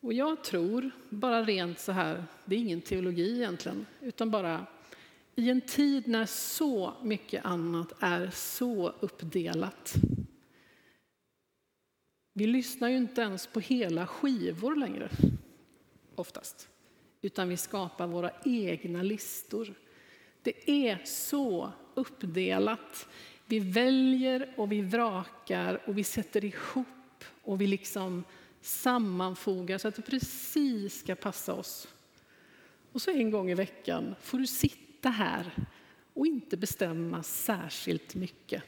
Och 0.01 0.13
jag 0.13 0.45
tror, 0.45 0.91
bara 1.09 1.43
rent 1.43 1.79
så 1.79 1.93
här, 1.93 2.25
det 2.45 2.57
är 2.57 2.61
ingen 2.61 2.81
teologi 2.81 3.35
egentligen, 3.35 3.87
utan 4.01 4.31
bara 4.31 4.67
i 5.35 5.51
en 5.51 5.61
tid 5.61 6.09
när 6.09 6.27
så 6.27 6.95
mycket 7.03 7.45
annat 7.45 7.93
är 8.01 8.31
så 8.31 8.89
uppdelat. 9.01 9.95
Vi 12.33 12.47
lyssnar 12.47 12.89
ju 12.89 12.97
inte 12.97 13.21
ens 13.21 13.47
på 13.47 13.61
hela 13.61 14.07
skivor 14.07 14.77
längre, 14.77 15.11
oftast, 16.15 16.69
utan 17.23 17.49
vi 17.49 17.57
skapar 17.57 18.07
våra 18.07 18.31
egna 18.45 19.03
listor. 19.03 19.75
Det 20.43 20.71
är 20.71 21.05
så 21.05 21.73
uppdelat. 21.95 23.09
Vi 23.47 23.59
väljer 23.59 24.55
och 24.57 24.73
vi 24.73 24.81
vrakar 24.81 25.81
och 25.87 25.99
vi 25.99 26.05
sätter 26.05 26.45
ihop 26.45 27.25
och 27.43 27.61
vi 27.61 27.67
liksom 27.67 28.25
sammanfogar 28.61 29.79
så 29.79 29.89
att 29.89 29.95
det 29.95 30.03
precis 30.03 31.01
ska 31.01 31.15
passa 31.15 31.55
oss. 31.55 31.89
Och 32.93 33.03
så 33.03 33.11
en 33.11 33.31
gång 33.31 33.51
i 33.51 33.55
veckan 33.55 34.15
får 34.21 34.39
du 34.39 34.47
sitta 34.47 35.09
här 35.09 35.53
och 36.15 36.27
inte 36.27 36.57
bestämma 36.57 37.23
särskilt 37.23 38.15
mycket. 38.15 38.63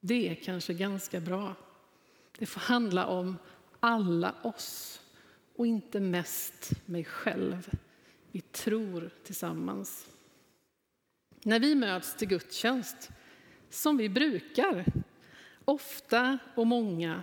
Det 0.00 0.28
är 0.28 0.34
kanske 0.34 0.74
ganska 0.74 1.20
bra. 1.20 1.54
Det 2.38 2.46
får 2.46 2.60
handla 2.60 3.06
om 3.06 3.36
alla 3.80 4.34
oss 4.42 5.00
och 5.56 5.66
inte 5.66 6.00
mest 6.00 6.72
mig 6.86 7.04
själv. 7.04 7.70
Vi 8.32 8.40
tror 8.40 9.10
tillsammans. 9.24 10.06
När 11.42 11.60
vi 11.60 11.74
möts 11.74 12.14
till 12.14 12.28
gudstjänst, 12.28 13.10
som 13.70 13.96
vi 13.96 14.08
brukar, 14.08 14.84
ofta 15.64 16.38
och 16.54 16.66
många, 16.66 17.22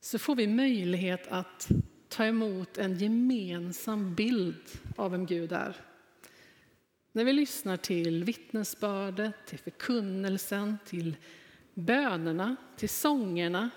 så 0.00 0.18
får 0.18 0.36
vi 0.36 0.46
möjlighet 0.46 1.28
att 1.28 1.68
ta 2.08 2.24
emot 2.24 2.78
en 2.78 2.98
gemensam 2.98 4.14
bild 4.14 4.64
av 4.96 5.10
vem 5.10 5.26
Gud 5.26 5.52
är. 5.52 5.76
När 7.12 7.24
vi 7.24 7.32
lyssnar 7.32 7.76
till 7.76 8.24
vittnesbördet, 8.24 9.46
till 9.46 9.58
förkunnelsen, 9.58 10.78
till 10.86 11.16
bönerna, 11.74 12.56
till 12.76 12.88
sångerna, 12.88 13.70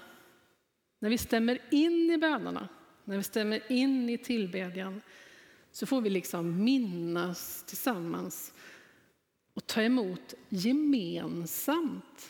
när 1.00 1.10
vi 1.10 1.18
stämmer 1.18 1.60
in 1.72 2.12
i 2.12 2.18
bönerna, 2.18 2.68
när 3.04 3.18
vi 3.18 3.24
stämmer 3.24 3.72
in 3.72 4.10
i 4.10 4.18
tillbedjan, 4.18 5.02
så 5.72 5.86
får 5.86 6.02
vi 6.02 6.10
liksom 6.10 6.64
minnas 6.64 7.64
tillsammans 7.64 8.54
och 9.56 9.68
ta 9.68 9.82
emot 9.82 10.34
gemensamt 10.50 12.30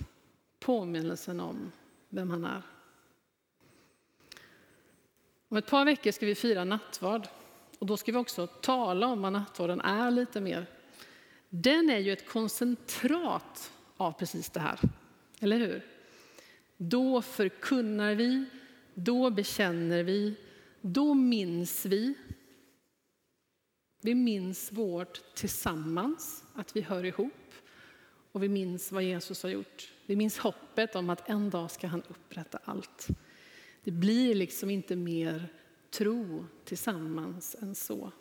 påminnelsen 0.60 1.40
om 1.40 1.72
vem 2.10 2.30
han 2.30 2.46
är. 2.46 2.62
Om 5.48 5.58
ett 5.58 5.68
par 5.68 5.86
veckor 5.86 6.12
ska 6.12 6.26
vi 6.26 6.36
fira 6.36 6.64
nattvard 6.64 7.28
och 7.80 7.86
då 7.86 7.98
ska 7.98 8.12
vi 8.12 8.18
också 8.18 8.48
tala 8.48 9.08
om 9.08 9.22
vad 9.22 9.34
nattvarden 9.34 9.82
är 9.82 10.12
lite 10.12 10.42
mer. 10.42 10.66
Den 11.50 11.90
är 11.90 12.00
ju 12.00 12.14
ett 12.14 12.30
koncentrat 12.30 13.72
av 13.98 14.12
precis 14.12 14.50
det 14.50 14.60
här, 14.60 14.80
eller 15.40 15.58
hur? 15.58 15.86
Då 16.78 17.22
förkunnar 17.22 18.16
vi, 18.16 18.46
då 18.94 19.30
bekänner 19.30 20.04
vi, 20.04 20.36
då 20.82 21.14
minns 21.14 21.86
vi. 21.86 22.14
Vi 24.06 24.16
minns 24.16 24.72
vårt 24.72 25.36
tillsammans, 25.36 26.44
att 26.54 26.76
vi 26.76 26.82
hör 26.82 27.04
ihop 27.04 27.54
och 28.32 28.44
vi 28.44 28.50
minns 28.50 28.92
vad 28.92 29.04
Jesus 29.04 29.44
har 29.44 29.50
gjort. 29.50 29.92
Vi 30.06 30.16
minns 30.16 30.38
hoppet 30.38 30.96
om 30.96 31.10
att 31.10 31.30
en 31.30 31.50
dag 31.50 31.72
ska 31.72 31.88
han 31.88 32.04
upprätta 32.08 32.60
allt. 32.64 33.08
Det 33.84 33.92
blir 33.92 34.36
liksom 34.36 34.70
inte 34.70 34.96
mer 34.96 35.48
tro 35.92 36.46
tillsammans 36.66 37.56
än 37.62 37.76
så. 37.76 38.12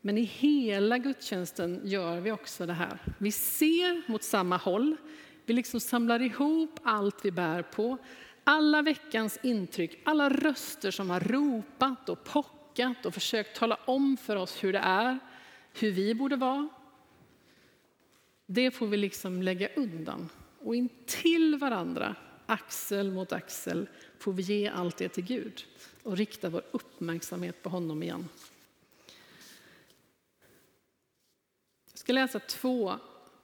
Men 0.00 0.18
i 0.18 0.24
hela 0.24 0.98
gudstjänsten 0.98 1.80
gör 1.84 2.20
vi 2.20 2.32
också 2.32 2.66
det 2.66 2.72
här. 2.72 2.98
Vi 3.18 3.32
ser 3.32 4.10
mot 4.10 4.22
samma 4.22 4.56
håll. 4.56 4.96
Vi 5.46 5.54
liksom 5.54 5.80
samlar 5.80 6.22
ihop 6.22 6.80
allt 6.82 7.24
vi 7.24 7.30
bär 7.30 7.62
på. 7.62 7.96
Alla 8.44 8.82
veckans 8.82 9.38
intryck, 9.42 10.00
alla 10.04 10.28
röster 10.30 10.90
som 10.90 11.10
har 11.10 11.20
ropat 11.20 12.08
och 12.08 12.24
pockat 12.24 12.65
och 13.04 13.14
försökt 13.14 13.56
tala 13.56 13.78
om 13.84 14.16
för 14.16 14.36
oss 14.36 14.64
hur 14.64 14.72
det 14.72 14.78
är, 14.78 15.18
hur 15.72 15.90
vi 15.90 16.14
borde 16.14 16.36
vara. 16.36 16.68
Det 18.46 18.70
får 18.70 18.86
vi 18.86 18.96
liksom 18.96 19.42
lägga 19.42 19.68
undan 19.74 20.28
och 20.58 20.76
in 20.76 20.88
till 21.06 21.56
varandra, 21.56 22.14
axel 22.46 23.10
mot 23.10 23.32
axel, 23.32 23.88
får 24.18 24.32
vi 24.32 24.42
ge 24.42 24.68
allt 24.68 24.96
det 24.96 25.08
till 25.08 25.24
Gud 25.24 25.64
och 26.02 26.16
rikta 26.16 26.48
vår 26.48 26.62
uppmärksamhet 26.70 27.62
på 27.62 27.68
honom 27.68 28.02
igen. 28.02 28.28
Jag 31.90 31.98
ska 31.98 32.12
läsa 32.12 32.38
två 32.38 32.94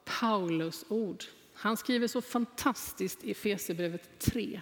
Paulus 0.05 0.85
ord. 0.89 1.23
Han 1.53 1.77
skriver 1.77 2.07
så 2.07 2.21
fantastiskt 2.21 3.23
i 3.23 3.31
Efesierbrevet 3.31 4.19
3, 4.19 4.61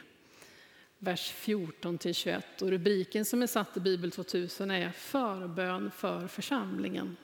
vers 1.03 1.31
14 1.31 1.99
21. 2.13 2.61
Och 2.61 2.69
rubriken 2.69 3.25
som 3.25 3.41
är 3.41 3.47
satt 3.47 3.77
i 3.77 3.79
Bibel 3.79 4.11
2000 4.11 4.71
är 4.71 4.89
Förbön 4.91 5.91
för 5.91 6.27
församlingen. 6.27 7.17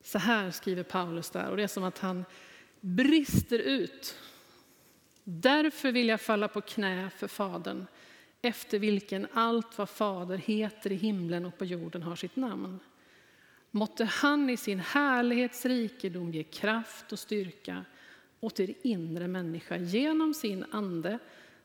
Så 0.00 0.18
här 0.18 0.50
skriver 0.50 0.82
Paulus 0.82 1.30
där, 1.30 1.50
och 1.50 1.56
det 1.56 1.62
är 1.62 1.66
som 1.66 1.84
att 1.84 1.98
han 1.98 2.24
brister 2.80 3.58
ut. 3.58 4.16
Därför 5.24 5.92
vill 5.92 6.08
jag 6.08 6.20
falla 6.20 6.48
på 6.48 6.60
knä 6.60 7.10
för 7.16 7.28
Fadern, 7.28 7.86
efter 8.42 8.78
vilken 8.78 9.26
allt 9.32 9.78
vad 9.78 9.88
Fader 9.88 10.36
heter 10.36 10.92
i 10.92 10.96
himlen 10.96 11.46
och 11.46 11.58
på 11.58 11.64
jorden 11.64 12.02
har 12.02 12.16
sitt 12.16 12.36
namn. 12.36 12.80
Måtte 13.70 14.04
han 14.04 14.50
i 14.50 14.56
sin 14.56 14.80
härlighetsrikedom 14.80 16.32
ge 16.32 16.42
kraft 16.42 17.12
och 17.12 17.18
styrka 17.18 17.84
åt 18.40 18.60
er 18.60 18.74
inre 18.82 19.28
människa 19.28 19.76
genom 19.76 20.34
sin 20.34 20.64
ande 20.70 21.18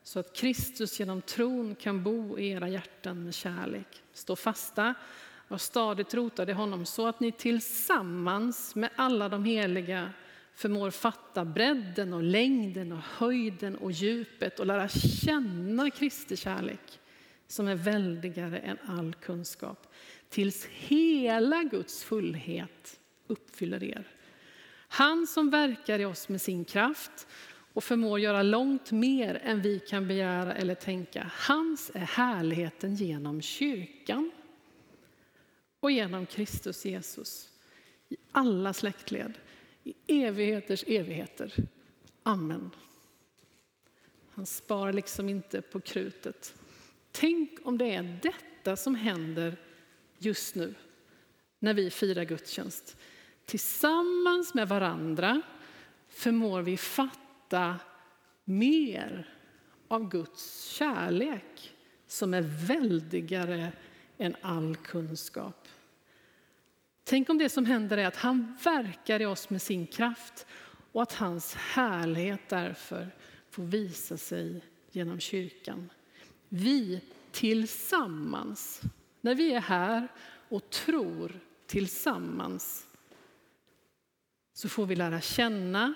så 0.04 0.18
att 0.18 0.36
Kristus 0.36 1.00
genom 1.00 1.22
tron 1.22 1.74
kan 1.74 2.02
bo 2.02 2.38
i 2.38 2.48
era 2.48 2.68
hjärtan 2.68 3.24
med 3.24 3.34
kärlek. 3.34 4.02
Stå 4.12 4.36
fasta 4.36 4.94
var 5.48 5.58
stadigt 5.58 6.14
rotade 6.14 6.52
i 6.52 6.54
honom 6.54 6.86
så 6.86 7.06
att 7.06 7.20
ni 7.20 7.32
tillsammans 7.32 8.74
med 8.74 8.90
alla 8.96 9.28
de 9.28 9.44
heliga 9.44 10.10
förmår 10.54 10.90
fatta 10.90 11.44
bredden 11.44 12.12
och 12.12 12.22
längden 12.22 12.92
och 12.92 12.98
höjden 12.98 13.76
och 13.76 13.92
djupet 13.92 14.60
och 14.60 14.66
lära 14.66 14.88
känna 14.88 15.90
Kristi 15.90 16.36
kärlek 16.36 17.00
som 17.46 17.68
är 17.68 17.74
väldigare 17.74 18.58
än 18.58 18.78
all 18.86 19.14
kunskap 19.14 19.94
tills 20.28 20.66
hela 20.66 21.62
Guds 21.62 22.04
fullhet 22.04 23.00
uppfyller 23.26 23.84
er. 23.84 24.08
Han 24.88 25.26
som 25.26 25.50
verkar 25.50 25.98
i 25.98 26.04
oss 26.04 26.28
med 26.28 26.40
sin 26.40 26.64
kraft 26.64 27.26
och 27.74 27.84
förmår 27.84 28.20
göra 28.20 28.42
långt 28.42 28.92
mer 28.92 29.40
än 29.44 29.62
vi 29.62 29.78
kan 29.78 30.08
begära 30.08 30.54
eller 30.54 30.74
tänka. 30.74 31.30
Hans 31.34 31.90
är 31.94 32.00
härligheten 32.00 32.94
genom 32.94 33.42
kyrkan 33.42 34.30
och 35.80 35.90
genom 35.90 36.26
Kristus 36.26 36.84
Jesus 36.84 37.50
i 38.08 38.16
alla 38.32 38.72
släktled, 38.72 39.32
i 39.84 39.94
evigheters 40.06 40.84
evigheter. 40.86 41.54
Amen. 42.22 42.70
Han 44.30 44.46
sparar 44.46 44.92
liksom 44.92 45.28
inte 45.28 45.62
på 45.62 45.80
krutet. 45.80 46.54
Tänk 47.12 47.58
om 47.64 47.78
det 47.78 47.94
är 47.94 48.18
detta 48.22 48.76
som 48.76 48.94
händer 48.94 49.56
just 50.18 50.54
nu 50.54 50.74
när 51.58 51.74
vi 51.74 51.90
firar 51.90 52.24
gudstjänst. 52.24 52.96
Tillsammans 53.44 54.54
med 54.54 54.68
varandra 54.68 55.42
förmår 56.08 56.62
vi 56.62 56.76
fatta 56.76 57.23
mer 58.44 59.34
av 59.88 60.08
Guds 60.08 60.64
kärlek 60.64 61.74
som 62.06 62.34
är 62.34 62.66
väldigare 62.66 63.72
än 64.18 64.36
all 64.40 64.76
kunskap. 64.76 65.68
Tänk 67.04 67.30
om 67.30 67.38
det 67.38 67.48
som 67.48 67.66
händer 67.66 67.98
är 67.98 68.06
att 68.06 68.16
han 68.16 68.56
verkar 68.64 69.22
i 69.22 69.26
oss 69.26 69.50
med 69.50 69.62
sin 69.62 69.86
kraft 69.86 70.46
och 70.92 71.02
att 71.02 71.12
hans 71.12 71.54
härlighet 71.54 72.48
därför 72.48 73.10
får 73.50 73.62
visa 73.62 74.16
sig 74.16 74.64
genom 74.90 75.20
kyrkan. 75.20 75.90
Vi 76.48 77.00
tillsammans, 77.32 78.82
när 79.20 79.34
vi 79.34 79.52
är 79.52 79.60
här 79.60 80.08
och 80.48 80.70
tror 80.70 81.40
tillsammans, 81.66 82.86
så 84.52 84.68
får 84.68 84.86
vi 84.86 84.96
lära 84.96 85.20
känna, 85.20 85.94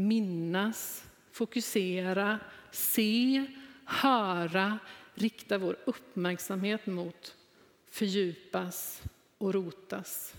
minnas, 0.00 1.04
fokusera, 1.30 2.38
se, 2.70 3.46
höra, 3.84 4.78
rikta 5.14 5.58
vår 5.58 5.76
uppmärksamhet 5.84 6.86
mot, 6.86 7.36
fördjupas 7.90 9.02
och 9.38 9.54
rotas. 9.54 10.34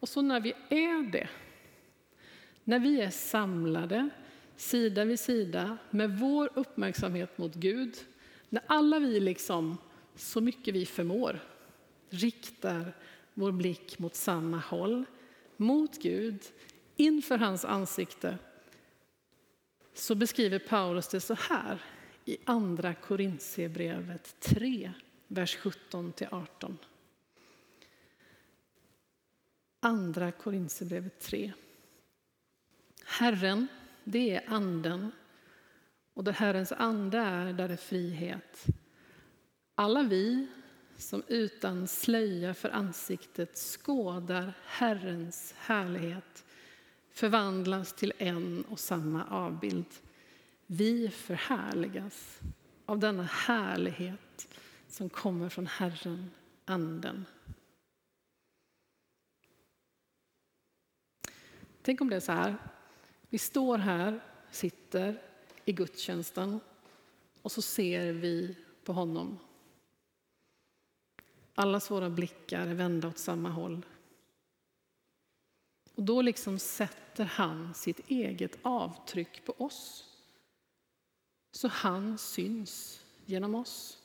Och 0.00 0.08
så 0.08 0.22
när 0.22 0.40
vi 0.40 0.54
är 0.68 1.10
det, 1.10 1.28
när 2.64 2.78
vi 2.78 3.00
är 3.00 3.10
samlade 3.10 4.08
sida 4.56 5.04
vid 5.04 5.20
sida 5.20 5.78
med 5.90 6.18
vår 6.18 6.50
uppmärksamhet 6.54 7.38
mot 7.38 7.54
Gud, 7.54 7.96
när 8.48 8.62
alla 8.66 8.98
vi 8.98 9.20
liksom, 9.20 9.78
så 10.14 10.40
mycket 10.40 10.74
vi 10.74 10.86
förmår, 10.86 11.40
riktar 12.10 12.92
vår 13.34 13.52
blick 13.52 13.98
mot 13.98 14.14
samma 14.14 14.58
håll, 14.58 15.04
mot 15.56 16.02
Gud, 16.02 16.40
inför 17.00 17.38
hans 17.38 17.64
ansikte, 17.64 18.38
så 19.94 20.14
beskriver 20.14 20.58
Paulus 20.58 21.08
det 21.08 21.20
så 21.20 21.34
här 21.34 21.82
i 22.24 22.36
Andra 22.44 22.94
Korintierbrevet 22.94 24.40
3, 24.40 24.92
vers 25.26 25.58
17-18. 25.58 26.76
Andra 29.80 30.32
Korintierbrevet 30.32 31.20
3. 31.20 31.52
Herren, 33.04 33.68
det 34.04 34.34
är 34.34 34.44
anden 34.46 35.12
och 36.14 36.24
där 36.24 36.32
Herrens 36.32 36.72
ande 36.72 37.18
är, 37.18 37.52
där 37.52 37.68
är 37.68 37.76
frihet. 37.76 38.66
Alla 39.74 40.02
vi 40.02 40.46
som 40.96 41.22
utan 41.28 41.88
slöja 41.88 42.54
för 42.54 42.70
ansiktet 42.70 43.56
skådar 43.56 44.52
Herrens 44.64 45.54
härlighet 45.58 46.44
förvandlas 47.12 47.92
till 47.92 48.12
en 48.18 48.64
och 48.64 48.80
samma 48.80 49.24
avbild. 49.24 49.86
Vi 50.66 51.08
förhärligas 51.08 52.40
av 52.86 52.98
denna 52.98 53.22
härlighet 53.22 54.48
som 54.88 55.08
kommer 55.08 55.48
från 55.48 55.66
Herren, 55.66 56.30
Anden. 56.64 57.24
Tänk 61.82 62.00
om 62.00 62.10
det 62.10 62.16
är 62.16 62.20
så 62.20 62.32
här. 62.32 62.56
Vi 63.28 63.38
står 63.38 63.78
här, 63.78 64.20
sitter 64.50 65.22
i 65.64 65.72
gudstjänsten 65.72 66.60
och 67.42 67.52
så 67.52 67.62
ser 67.62 68.12
vi 68.12 68.56
på 68.84 68.92
honom. 68.92 69.38
Allas 71.54 71.90
våra 71.90 72.10
blickar 72.10 72.66
är 72.66 72.74
vända 72.74 73.08
åt 73.08 73.18
samma 73.18 73.48
håll. 73.48 73.86
Och 75.94 76.02
då 76.02 76.22
liksom 76.22 76.58
sätter 76.58 77.24
han 77.24 77.74
sitt 77.74 78.10
eget 78.10 78.58
avtryck 78.62 79.44
på 79.44 79.54
oss. 79.58 80.04
Så 81.52 81.68
han 81.68 82.18
syns 82.18 83.04
genom 83.26 83.54
oss. 83.54 83.98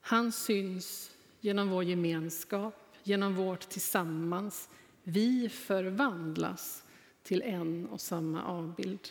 Han 0.00 0.32
syns 0.32 1.10
genom 1.40 1.68
vår 1.68 1.84
gemenskap, 1.84 2.74
genom 3.02 3.34
vårt 3.34 3.68
tillsammans, 3.68 4.68
vi 5.02 5.48
förvandlas 5.48 6.82
till 7.22 7.42
en 7.42 7.86
och 7.86 8.00
samma 8.00 8.42
avbild. 8.42 9.08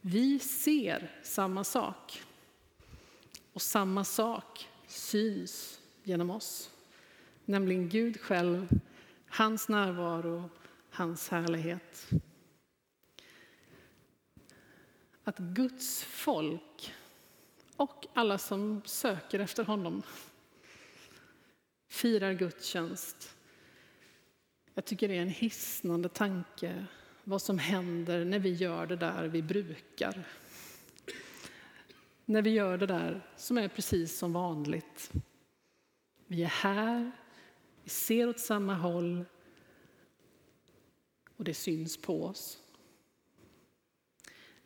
Vi 0.00 0.38
ser 0.38 1.20
samma 1.22 1.64
sak 1.64 2.22
och 3.52 3.62
samma 3.62 4.04
sak 4.04 4.68
syns 4.86 5.80
genom 6.04 6.30
oss. 6.30 6.70
Nämligen 7.44 7.88
Gud 7.88 8.20
själv, 8.20 8.68
hans 9.36 9.68
närvaro, 9.68 10.50
hans 10.90 11.28
härlighet. 11.28 12.10
Att 15.24 15.38
Guds 15.38 16.04
folk 16.04 16.94
och 17.76 18.06
alla 18.14 18.38
som 18.38 18.82
söker 18.84 19.40
efter 19.40 19.64
honom 19.64 20.02
firar 21.88 22.32
gudstjänst 22.32 23.36
jag 24.76 24.84
tycker 24.84 25.08
det 25.08 25.16
är 25.16 25.22
en 25.22 25.28
hisnande 25.28 26.08
tanke 26.08 26.86
vad 27.24 27.42
som 27.42 27.58
händer 27.58 28.24
när 28.24 28.38
vi 28.38 28.52
gör 28.52 28.86
det 28.86 28.96
där 28.96 29.28
vi 29.28 29.42
brukar. 29.42 30.24
När 32.24 32.42
vi 32.42 32.50
gör 32.50 32.78
det 32.78 32.86
där 32.86 33.26
som 33.36 33.58
är 33.58 33.68
precis 33.68 34.18
som 34.18 34.32
vanligt. 34.32 35.12
Vi 36.26 36.42
är 36.42 36.48
här, 36.48 37.12
vi 37.86 37.90
ser 37.90 38.28
åt 38.28 38.40
samma 38.40 38.74
håll 38.74 39.24
och 41.36 41.44
det 41.44 41.54
syns 41.54 41.96
på 41.96 42.24
oss. 42.24 42.58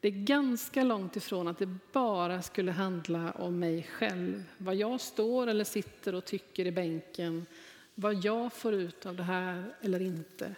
Det 0.01 0.09
är 0.09 0.13
ganska 0.13 0.85
långt 0.85 1.17
ifrån 1.17 1.49
att 1.49 1.59
det 1.59 1.75
bara 1.93 2.43
skulle 2.43 2.73
handla 2.73 3.31
om 3.31 3.59
mig 3.59 3.83
själv. 3.83 4.45
Vad 4.59 4.75
jag 4.75 5.01
står 5.01 5.47
eller 5.47 5.65
sitter 5.65 6.15
och 6.15 6.25
tycker 6.25 6.67
i 6.67 6.73
bänken. 6.73 7.47
Vad 7.95 8.25
jag 8.25 8.53
får 8.53 8.75
ut 8.75 9.07
av 9.07 9.17
det 9.17 9.23
här 9.23 9.75
eller 9.81 10.03
inte. 10.03 10.55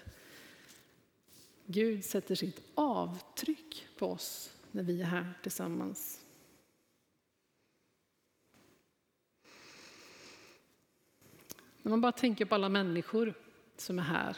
Gud 1.66 2.04
sätter 2.04 2.34
sitt 2.34 2.62
avtryck 2.74 3.86
på 3.98 4.06
oss 4.06 4.52
när 4.70 4.82
vi 4.82 5.02
är 5.02 5.06
här 5.06 5.34
tillsammans. 5.42 6.21
När 11.82 11.90
man 11.90 12.00
bara 12.00 12.12
tänker 12.12 12.44
på 12.44 12.54
alla 12.54 12.68
människor 12.68 13.34
som 13.76 13.98
är 13.98 14.02
här 14.02 14.36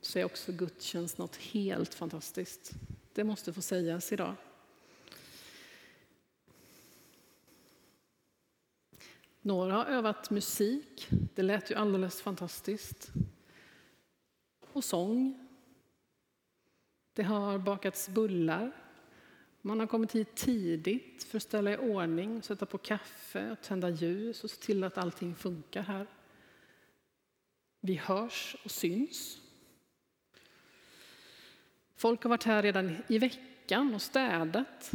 så 0.00 0.18
är 0.18 0.24
också 0.24 0.52
gudstjänst 0.52 1.18
något 1.18 1.36
helt 1.36 1.94
fantastiskt. 1.94 2.72
Det 3.12 3.24
måste 3.24 3.52
få 3.52 3.62
sägas 3.62 4.12
idag. 4.12 4.34
Några 9.40 9.74
har 9.74 9.84
övat 9.84 10.30
musik, 10.30 11.08
det 11.34 11.42
lät 11.42 11.70
ju 11.70 11.74
alldeles 11.74 12.22
fantastiskt. 12.22 13.12
Och 14.72 14.84
sång. 14.84 15.48
Det 17.12 17.22
har 17.22 17.58
bakats 17.58 18.08
bullar. 18.08 18.72
Man 19.60 19.80
har 19.80 19.86
kommit 19.86 20.12
hit 20.12 20.34
tidigt 20.34 21.24
för 21.24 21.36
att 21.36 21.42
ställa 21.42 21.72
i 21.72 21.76
ordning, 21.76 22.42
sätta 22.42 22.66
på 22.66 22.78
kaffe, 22.78 23.50
och 23.50 23.62
tända 23.62 23.88
ljus 23.88 24.44
och 24.44 24.50
se 24.50 24.62
till 24.62 24.84
att 24.84 24.98
allting 24.98 25.34
funkar 25.34 25.82
här. 25.82 26.06
Vi 27.86 27.94
hörs 27.94 28.56
och 28.64 28.70
syns. 28.70 29.38
Folk 31.96 32.22
har 32.22 32.30
varit 32.30 32.44
här 32.44 32.62
redan 32.62 32.96
i 33.08 33.18
veckan 33.18 33.94
och 33.94 34.02
städat. 34.02 34.90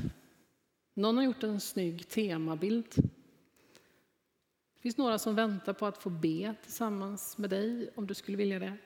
Någon 0.93 1.17
har 1.17 1.23
gjort 1.23 1.43
en 1.43 1.60
snygg 1.60 2.10
temabild. 2.10 2.95
Det 2.95 4.82
finns 4.82 4.97
några 4.97 5.19
som 5.19 5.36
väntar 5.36 5.73
på 5.73 5.86
att 5.86 5.97
få 5.97 6.10
be 6.10 6.56
tillsammans 6.63 7.38
med 7.38 7.49
dig 7.49 7.89
om 7.95 8.08
du 8.08 8.13
skulle 8.13 8.38
vilja 8.38 8.60
det. 8.60 8.78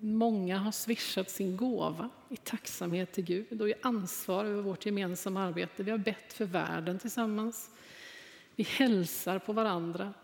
Många 0.00 0.58
har 0.58 0.72
swishat 0.72 1.30
sin 1.30 1.56
gåva 1.56 2.10
i 2.30 2.36
tacksamhet 2.36 3.12
till 3.12 3.24
Gud 3.24 3.60
och 3.60 3.68
i 3.68 3.74
ansvar 3.82 4.44
över 4.44 4.62
vårt 4.62 4.86
gemensamma 4.86 5.42
arbete. 5.44 5.82
Vi 5.82 5.90
har 5.90 5.98
bett 5.98 6.32
för 6.32 6.44
världen 6.44 6.98
tillsammans. 6.98 7.70
Vi 8.56 8.62
hälsar 8.62 9.38
på 9.38 9.52
varandra. 9.52 10.14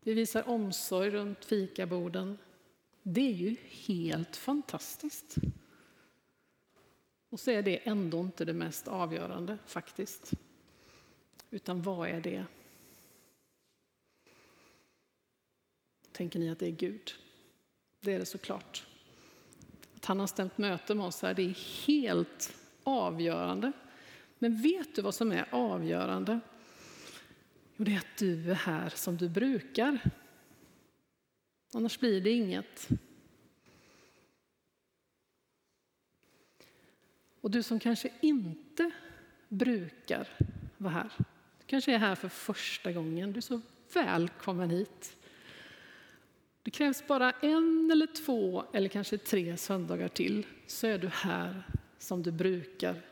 Vi 0.00 0.14
visar 0.14 0.48
omsorg 0.48 1.10
runt 1.10 1.44
fikaborden. 1.44 2.38
Det 3.02 3.20
är 3.20 3.34
ju 3.34 3.56
helt 3.70 4.36
fantastiskt. 4.36 5.36
Och 7.28 7.40
så 7.40 7.50
är 7.50 7.62
det 7.62 7.88
ändå 7.88 8.20
inte 8.20 8.44
det 8.44 8.52
mest 8.52 8.88
avgörande 8.88 9.58
faktiskt. 9.66 10.30
Utan 11.50 11.82
vad 11.82 12.08
är 12.08 12.20
det? 12.20 12.44
Tänker 16.12 16.38
ni 16.38 16.50
att 16.50 16.58
det 16.58 16.66
är 16.66 16.70
Gud? 16.70 17.12
Det 18.00 18.12
är 18.12 18.18
det 18.18 18.26
såklart. 18.26 18.86
Att 19.96 20.04
han 20.04 20.20
har 20.20 20.26
stämt 20.26 20.58
möte 20.58 20.94
med 20.94 21.06
oss 21.06 21.22
här, 21.22 21.34
det 21.34 21.42
är 21.42 21.86
helt 21.86 22.54
avgörande. 22.84 23.72
Men 24.38 24.62
vet 24.62 24.94
du 24.94 25.02
vad 25.02 25.14
som 25.14 25.32
är 25.32 25.48
avgörande? 25.50 26.40
Jo, 27.80 27.84
det 27.84 27.94
är 27.94 27.98
att 27.98 28.16
du 28.16 28.50
är 28.50 28.54
här 28.54 28.88
som 28.88 29.16
du 29.16 29.28
brukar. 29.28 30.00
Annars 31.74 31.98
blir 31.98 32.20
det 32.20 32.30
inget. 32.30 32.88
Och 37.40 37.50
du 37.50 37.62
som 37.62 37.80
kanske 37.80 38.10
inte 38.20 38.90
brukar 39.48 40.28
vara 40.76 40.92
här, 40.92 41.12
du 41.58 41.64
kanske 41.66 41.94
är 41.94 41.98
här 41.98 42.14
för 42.14 42.28
första 42.28 42.92
gången, 42.92 43.32
du 43.32 43.36
är 43.36 43.40
så 43.40 43.60
välkommen 43.94 44.70
hit. 44.70 45.16
Det 46.62 46.70
krävs 46.70 47.06
bara 47.06 47.30
en 47.30 47.90
eller 47.90 48.06
två 48.06 48.64
eller 48.72 48.88
kanske 48.88 49.18
tre 49.18 49.56
söndagar 49.56 50.08
till 50.08 50.46
så 50.66 50.86
är 50.86 50.98
du 50.98 51.08
här 51.08 51.62
som 51.98 52.22
du 52.22 52.32
brukar. 52.32 53.09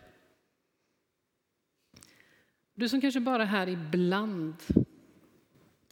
Du 2.78 2.88
som 2.88 3.00
kanske 3.00 3.20
bara 3.20 3.42
är 3.42 3.46
här 3.46 3.68
ibland. 3.68 4.54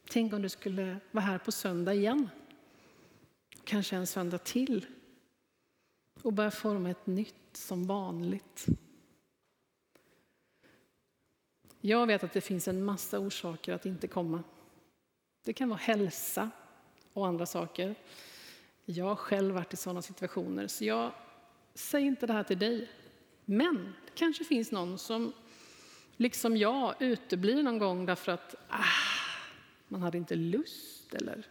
Tänk 0.09 0.33
om 0.33 0.42
du 0.42 0.49
skulle 0.49 0.96
vara 1.11 1.25
här 1.25 1.38
på 1.38 1.53
söndag 1.53 1.94
igen 1.94 2.29
kanske 3.64 3.96
en 3.96 4.07
söndag 4.07 4.38
till 4.38 4.87
och 6.22 6.33
börja 6.33 6.51
forma 6.51 6.90
ett 6.90 7.07
nytt 7.07 7.35
som 7.53 7.87
vanligt. 7.87 8.66
Jag 11.81 12.07
vet 12.07 12.25
att 12.25 12.33
det 12.33 12.40
finns 12.40 12.68
en 12.68 12.85
massa 12.85 13.18
orsaker 13.18 13.72
att 13.72 13.87
inte 13.87 14.09
komma. 14.09 14.42
Det 15.44 15.53
kan 15.53 15.68
vara 15.68 15.79
hälsa 15.79 16.51
och 17.12 17.27
andra 17.27 17.46
saker. 17.46 17.94
Jag 18.85 19.05
har 19.05 19.16
själv 19.16 19.55
varit 19.55 19.72
i 19.72 19.77
sådana 19.77 20.03
situationer, 20.03 20.66
så 20.66 20.85
jag 20.85 21.12
säger 21.75 22.07
inte 22.07 22.27
det 22.27 22.33
här 22.33 22.44
till 22.44 22.59
dig. 22.59 22.90
Men 23.44 23.94
det 24.05 24.12
kanske 24.14 24.44
finns 24.44 24.72
någon 24.72 24.99
som, 24.99 25.33
liksom 26.16 26.57
jag, 26.57 26.94
uteblir 26.98 27.62
någon 27.62 27.79
gång 27.79 28.07
därför 28.07 28.33
att 28.33 28.55
ah, 28.68 28.85
man 29.88 30.02
hade 30.02 30.18
inte 30.18 30.35
lust 30.35 31.14
eller 31.14 31.46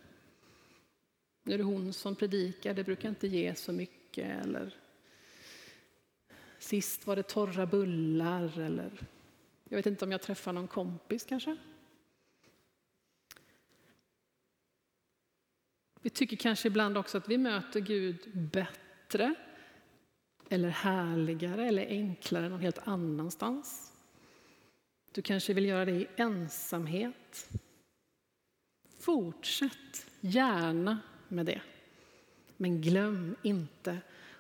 nu 1.46 1.54
är 1.54 1.58
det 1.58 1.64
hon 1.64 1.94
som 1.94 2.16
predikar, 2.16 2.74
det 2.74 2.84
brukar 2.84 3.10
inte 3.10 3.28
ge 3.28 3.56
så 3.56 3.72
mycket. 3.72 4.46
Eller 4.46 4.76
sist 6.60 7.08
var 7.08 7.16
det 7.16 7.24
torra 7.24 7.66
bullar. 7.66 8.60
Eller 8.60 8.92
jag 9.70 9.78
vet 9.78 9.86
inte 9.86 10.06
om 10.06 10.12
jag 10.12 10.22
träffar 10.22 10.54
någon 10.54 10.68
kompis 10.68 11.26
kanske. 11.26 11.58
Vi 16.02 16.10
tycker 16.10 16.38
kanske 16.38 16.68
ibland 16.68 16.98
också 16.98 17.18
att 17.18 17.30
vi 17.30 17.38
möter 17.38 17.80
Gud 17.80 18.50
bättre 18.52 19.36
eller 20.50 20.70
härligare 20.70 21.68
eller 21.68 21.88
enklare 21.88 22.50
någon 22.50 22.60
helt 22.60 22.88
annanstans. 22.88 23.95
Du 25.16 25.22
kanske 25.22 25.54
vill 25.54 25.66
göra 25.66 25.86
det 25.86 25.92
i 25.92 26.08
ensamhet. 26.16 27.50
Fortsätt 29.00 30.06
gärna 30.20 31.00
med 31.28 31.46
det. 31.46 31.62
Men 32.58 32.82
glöm 32.82 33.36
inte 33.42 33.98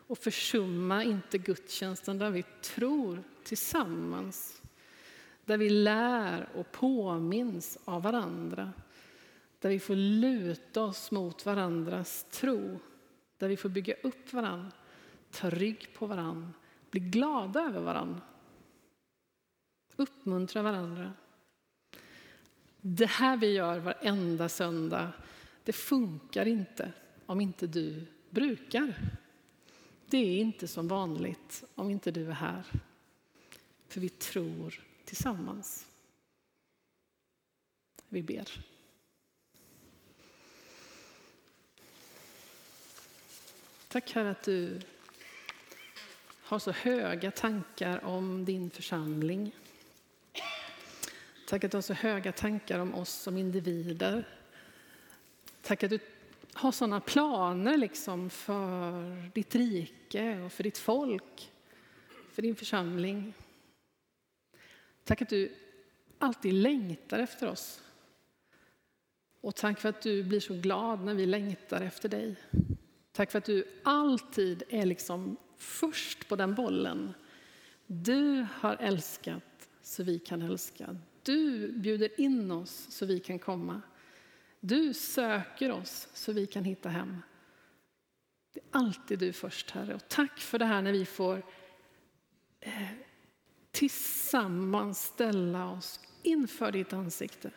och 0.07 0.17
försumma 0.17 1.03
inte 1.03 1.37
gudstjänsten 1.37 2.17
där 2.17 2.29
vi 2.29 2.43
tror 2.43 3.23
tillsammans. 3.43 4.61
Där 5.45 5.57
vi 5.57 5.69
lär 5.69 6.49
och 6.55 6.71
påminns 6.71 7.77
av 7.85 8.03
varandra. 8.03 8.73
Där 9.59 9.69
vi 9.69 9.79
får 9.79 9.95
luta 9.95 10.83
oss 10.83 11.11
mot 11.11 11.45
varandras 11.45 12.25
tro. 12.31 12.79
Där 13.37 13.47
vi 13.47 13.57
får 13.57 13.69
bygga 13.69 13.93
upp 14.03 14.33
varandra, 14.33 14.71
ta 15.31 15.49
rygg 15.49 15.93
på 15.93 16.05
varandra, 16.05 16.51
bli 16.91 16.99
glada 16.99 17.61
över 17.61 17.81
varandra. 17.81 18.21
Uppmuntra 19.95 20.61
varandra. 20.61 21.13
Det 22.81 23.05
här 23.05 23.37
vi 23.37 23.53
gör 23.53 23.79
varenda 23.79 24.49
söndag 24.49 25.11
det 25.65 25.73
funkar 25.73 26.45
inte 26.45 26.91
om 27.25 27.41
inte 27.41 27.67
du 27.67 28.05
brukar. 28.29 28.93
Det 30.05 30.17
är 30.17 30.37
inte 30.37 30.67
som 30.67 30.87
vanligt 30.87 31.63
om 31.75 31.89
inte 31.89 32.11
du 32.11 32.27
är 32.27 32.33
här. 32.33 32.63
För 33.87 34.01
vi 34.01 34.09
tror 34.09 34.83
tillsammans. 35.05 35.85
Vi 38.09 38.23
ber. 38.23 38.65
Tack 43.87 44.11
Herre 44.11 44.31
att 44.31 44.43
du 44.43 44.81
har 46.41 46.59
så 46.59 46.71
höga 46.71 47.31
tankar 47.31 48.05
om 48.05 48.45
din 48.45 48.69
församling. 48.69 49.51
Tack 51.45 51.63
att 51.63 51.71
du 51.71 51.77
har 51.77 51.81
så 51.81 51.93
höga 51.93 52.31
tankar 52.31 52.79
om 52.79 52.95
oss 52.95 53.09
som 53.09 53.37
individer. 53.37 54.27
Tack 55.61 55.83
att 55.83 55.89
du 55.89 55.99
har 56.53 56.71
sådana 56.71 56.99
planer 56.99 57.77
liksom 57.77 58.29
för 58.29 59.31
ditt 59.33 59.55
rike 59.55 60.39
och 60.39 60.51
för 60.51 60.63
ditt 60.63 60.77
folk, 60.77 61.51
för 62.31 62.41
din 62.41 62.55
församling. 62.55 63.33
Tack 65.03 65.21
att 65.21 65.29
du 65.29 65.55
alltid 66.19 66.53
längtar 66.53 67.19
efter 67.19 67.47
oss. 67.47 67.81
Och 69.41 69.55
tack 69.55 69.79
för 69.79 69.89
att 69.89 70.01
du 70.01 70.23
blir 70.23 70.39
så 70.39 70.53
glad 70.53 71.05
när 71.05 71.13
vi 71.13 71.25
längtar 71.25 71.81
efter 71.81 72.09
dig. 72.09 72.35
Tack 73.11 73.31
för 73.31 73.37
att 73.37 73.45
du 73.45 73.67
alltid 73.83 74.63
är 74.69 74.85
liksom 74.85 75.37
först 75.57 76.27
på 76.27 76.35
den 76.35 76.55
bollen. 76.55 77.13
Du 77.87 78.47
har 78.53 78.75
älskat 78.79 79.69
så 79.81 80.03
vi 80.03 80.19
kan 80.19 80.41
älska. 80.41 80.97
Du 81.25 81.71
bjuder 81.71 82.21
in 82.21 82.51
oss 82.51 82.87
så 82.89 83.05
vi 83.05 83.19
kan 83.19 83.39
komma. 83.39 83.81
Du 84.59 84.93
söker 84.93 85.71
oss 85.71 86.07
så 86.13 86.31
vi 86.31 86.47
kan 86.47 86.63
hitta 86.63 86.89
hem. 86.89 87.21
Det 88.53 88.59
är 88.59 88.65
alltid 88.71 89.19
du 89.19 89.33
först, 89.33 89.71
Herre. 89.71 89.95
Och 89.95 90.07
tack 90.07 90.39
för 90.39 90.59
det 90.59 90.65
här 90.65 90.81
när 90.81 90.91
vi 90.91 91.05
får 91.05 91.43
eh, 92.59 92.89
tillsammans 93.71 95.03
ställa 95.03 95.69
oss 95.69 95.99
inför 96.23 96.71
ditt 96.71 96.93
ansikte. 96.93 97.51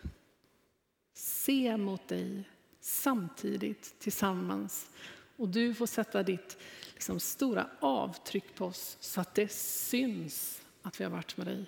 Se 1.12 1.76
mot 1.76 2.08
dig 2.08 2.48
samtidigt, 2.80 3.94
tillsammans. 3.98 4.90
Och 5.36 5.48
du 5.48 5.74
får 5.74 5.86
sätta 5.86 6.22
ditt 6.22 6.58
liksom, 6.94 7.20
stora 7.20 7.70
avtryck 7.80 8.54
på 8.54 8.64
oss 8.64 8.96
så 9.00 9.20
att 9.20 9.34
det 9.34 9.52
syns 9.52 10.62
att 10.82 11.00
vi 11.00 11.04
har 11.04 11.10
varit 11.10 11.36
med 11.36 11.46
dig. 11.46 11.66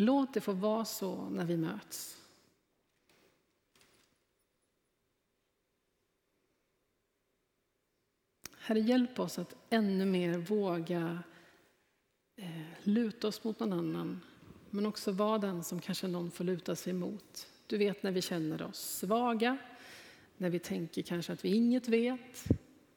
Låt 0.00 0.34
det 0.34 0.40
få 0.40 0.52
vara 0.52 0.84
så 0.84 1.28
när 1.30 1.44
vi 1.44 1.56
möts. 1.56 2.18
Herre, 8.58 8.80
hjälp 8.80 9.18
oss 9.18 9.38
att 9.38 9.56
ännu 9.70 10.06
mer 10.06 10.38
våga 10.38 11.22
eh, 12.36 12.46
luta 12.82 13.28
oss 13.28 13.44
mot 13.44 13.60
någon 13.60 13.72
annan, 13.72 14.20
men 14.70 14.86
också 14.86 15.12
vara 15.12 15.38
den 15.38 15.64
som 15.64 15.80
kanske 15.80 16.08
någon 16.08 16.30
får 16.30 16.44
luta 16.44 16.76
sig 16.76 16.92
mot. 16.92 17.48
Du 17.66 17.78
vet 17.78 18.02
när 18.02 18.12
vi 18.12 18.22
känner 18.22 18.62
oss 18.62 18.78
svaga, 18.78 19.58
när 20.36 20.50
vi 20.50 20.58
tänker 20.58 21.02
kanske 21.02 21.32
att 21.32 21.44
vi 21.44 21.48
inget 21.48 21.88
vet, 21.88 22.50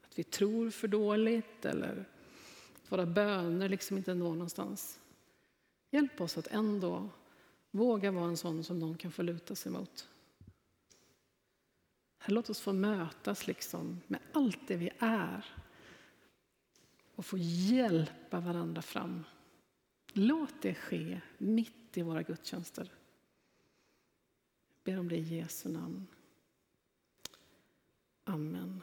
att 0.04 0.20
vi 0.20 0.24
tror 0.24 0.70
för 0.70 0.88
dåligt 0.88 1.66
eller 1.66 2.06
att 2.76 2.92
våra 2.92 3.06
böner 3.06 3.70
liksom 3.70 3.98
inte 3.98 4.14
når 4.14 4.34
någonstans. 4.34 5.00
Hjälp 5.94 6.22
oss 6.22 6.38
att 6.38 6.48
ändå 6.48 7.10
våga 7.72 8.12
vara 8.12 8.28
en 8.28 8.38
sån 8.38 8.64
som 8.64 8.80
någon 8.80 8.98
kan 8.98 9.12
få 9.12 9.22
luta 9.22 9.56
sig 9.56 9.72
mot. 9.72 10.10
Låt 12.26 12.50
oss 12.50 12.62
få 12.62 12.74
mötas 12.74 13.48
liksom 13.48 14.02
med 14.08 14.20
allt 14.32 14.68
det 14.68 14.76
vi 14.76 14.90
är 15.00 15.46
och 17.16 17.26
få 17.26 17.38
hjälpa 17.38 18.40
varandra 18.40 18.82
fram. 18.82 19.24
Låt 20.14 20.62
det 20.62 20.76
ske 20.76 21.22
mitt 21.38 21.98
i 21.98 22.02
våra 22.02 22.24
gudstjänster. 22.24 22.92
Jag 24.74 24.84
ber 24.84 25.00
om 25.00 25.10
det 25.10 25.18
i 25.18 25.38
Jesu 25.38 25.70
namn. 25.70 26.08
Amen. 28.24 28.82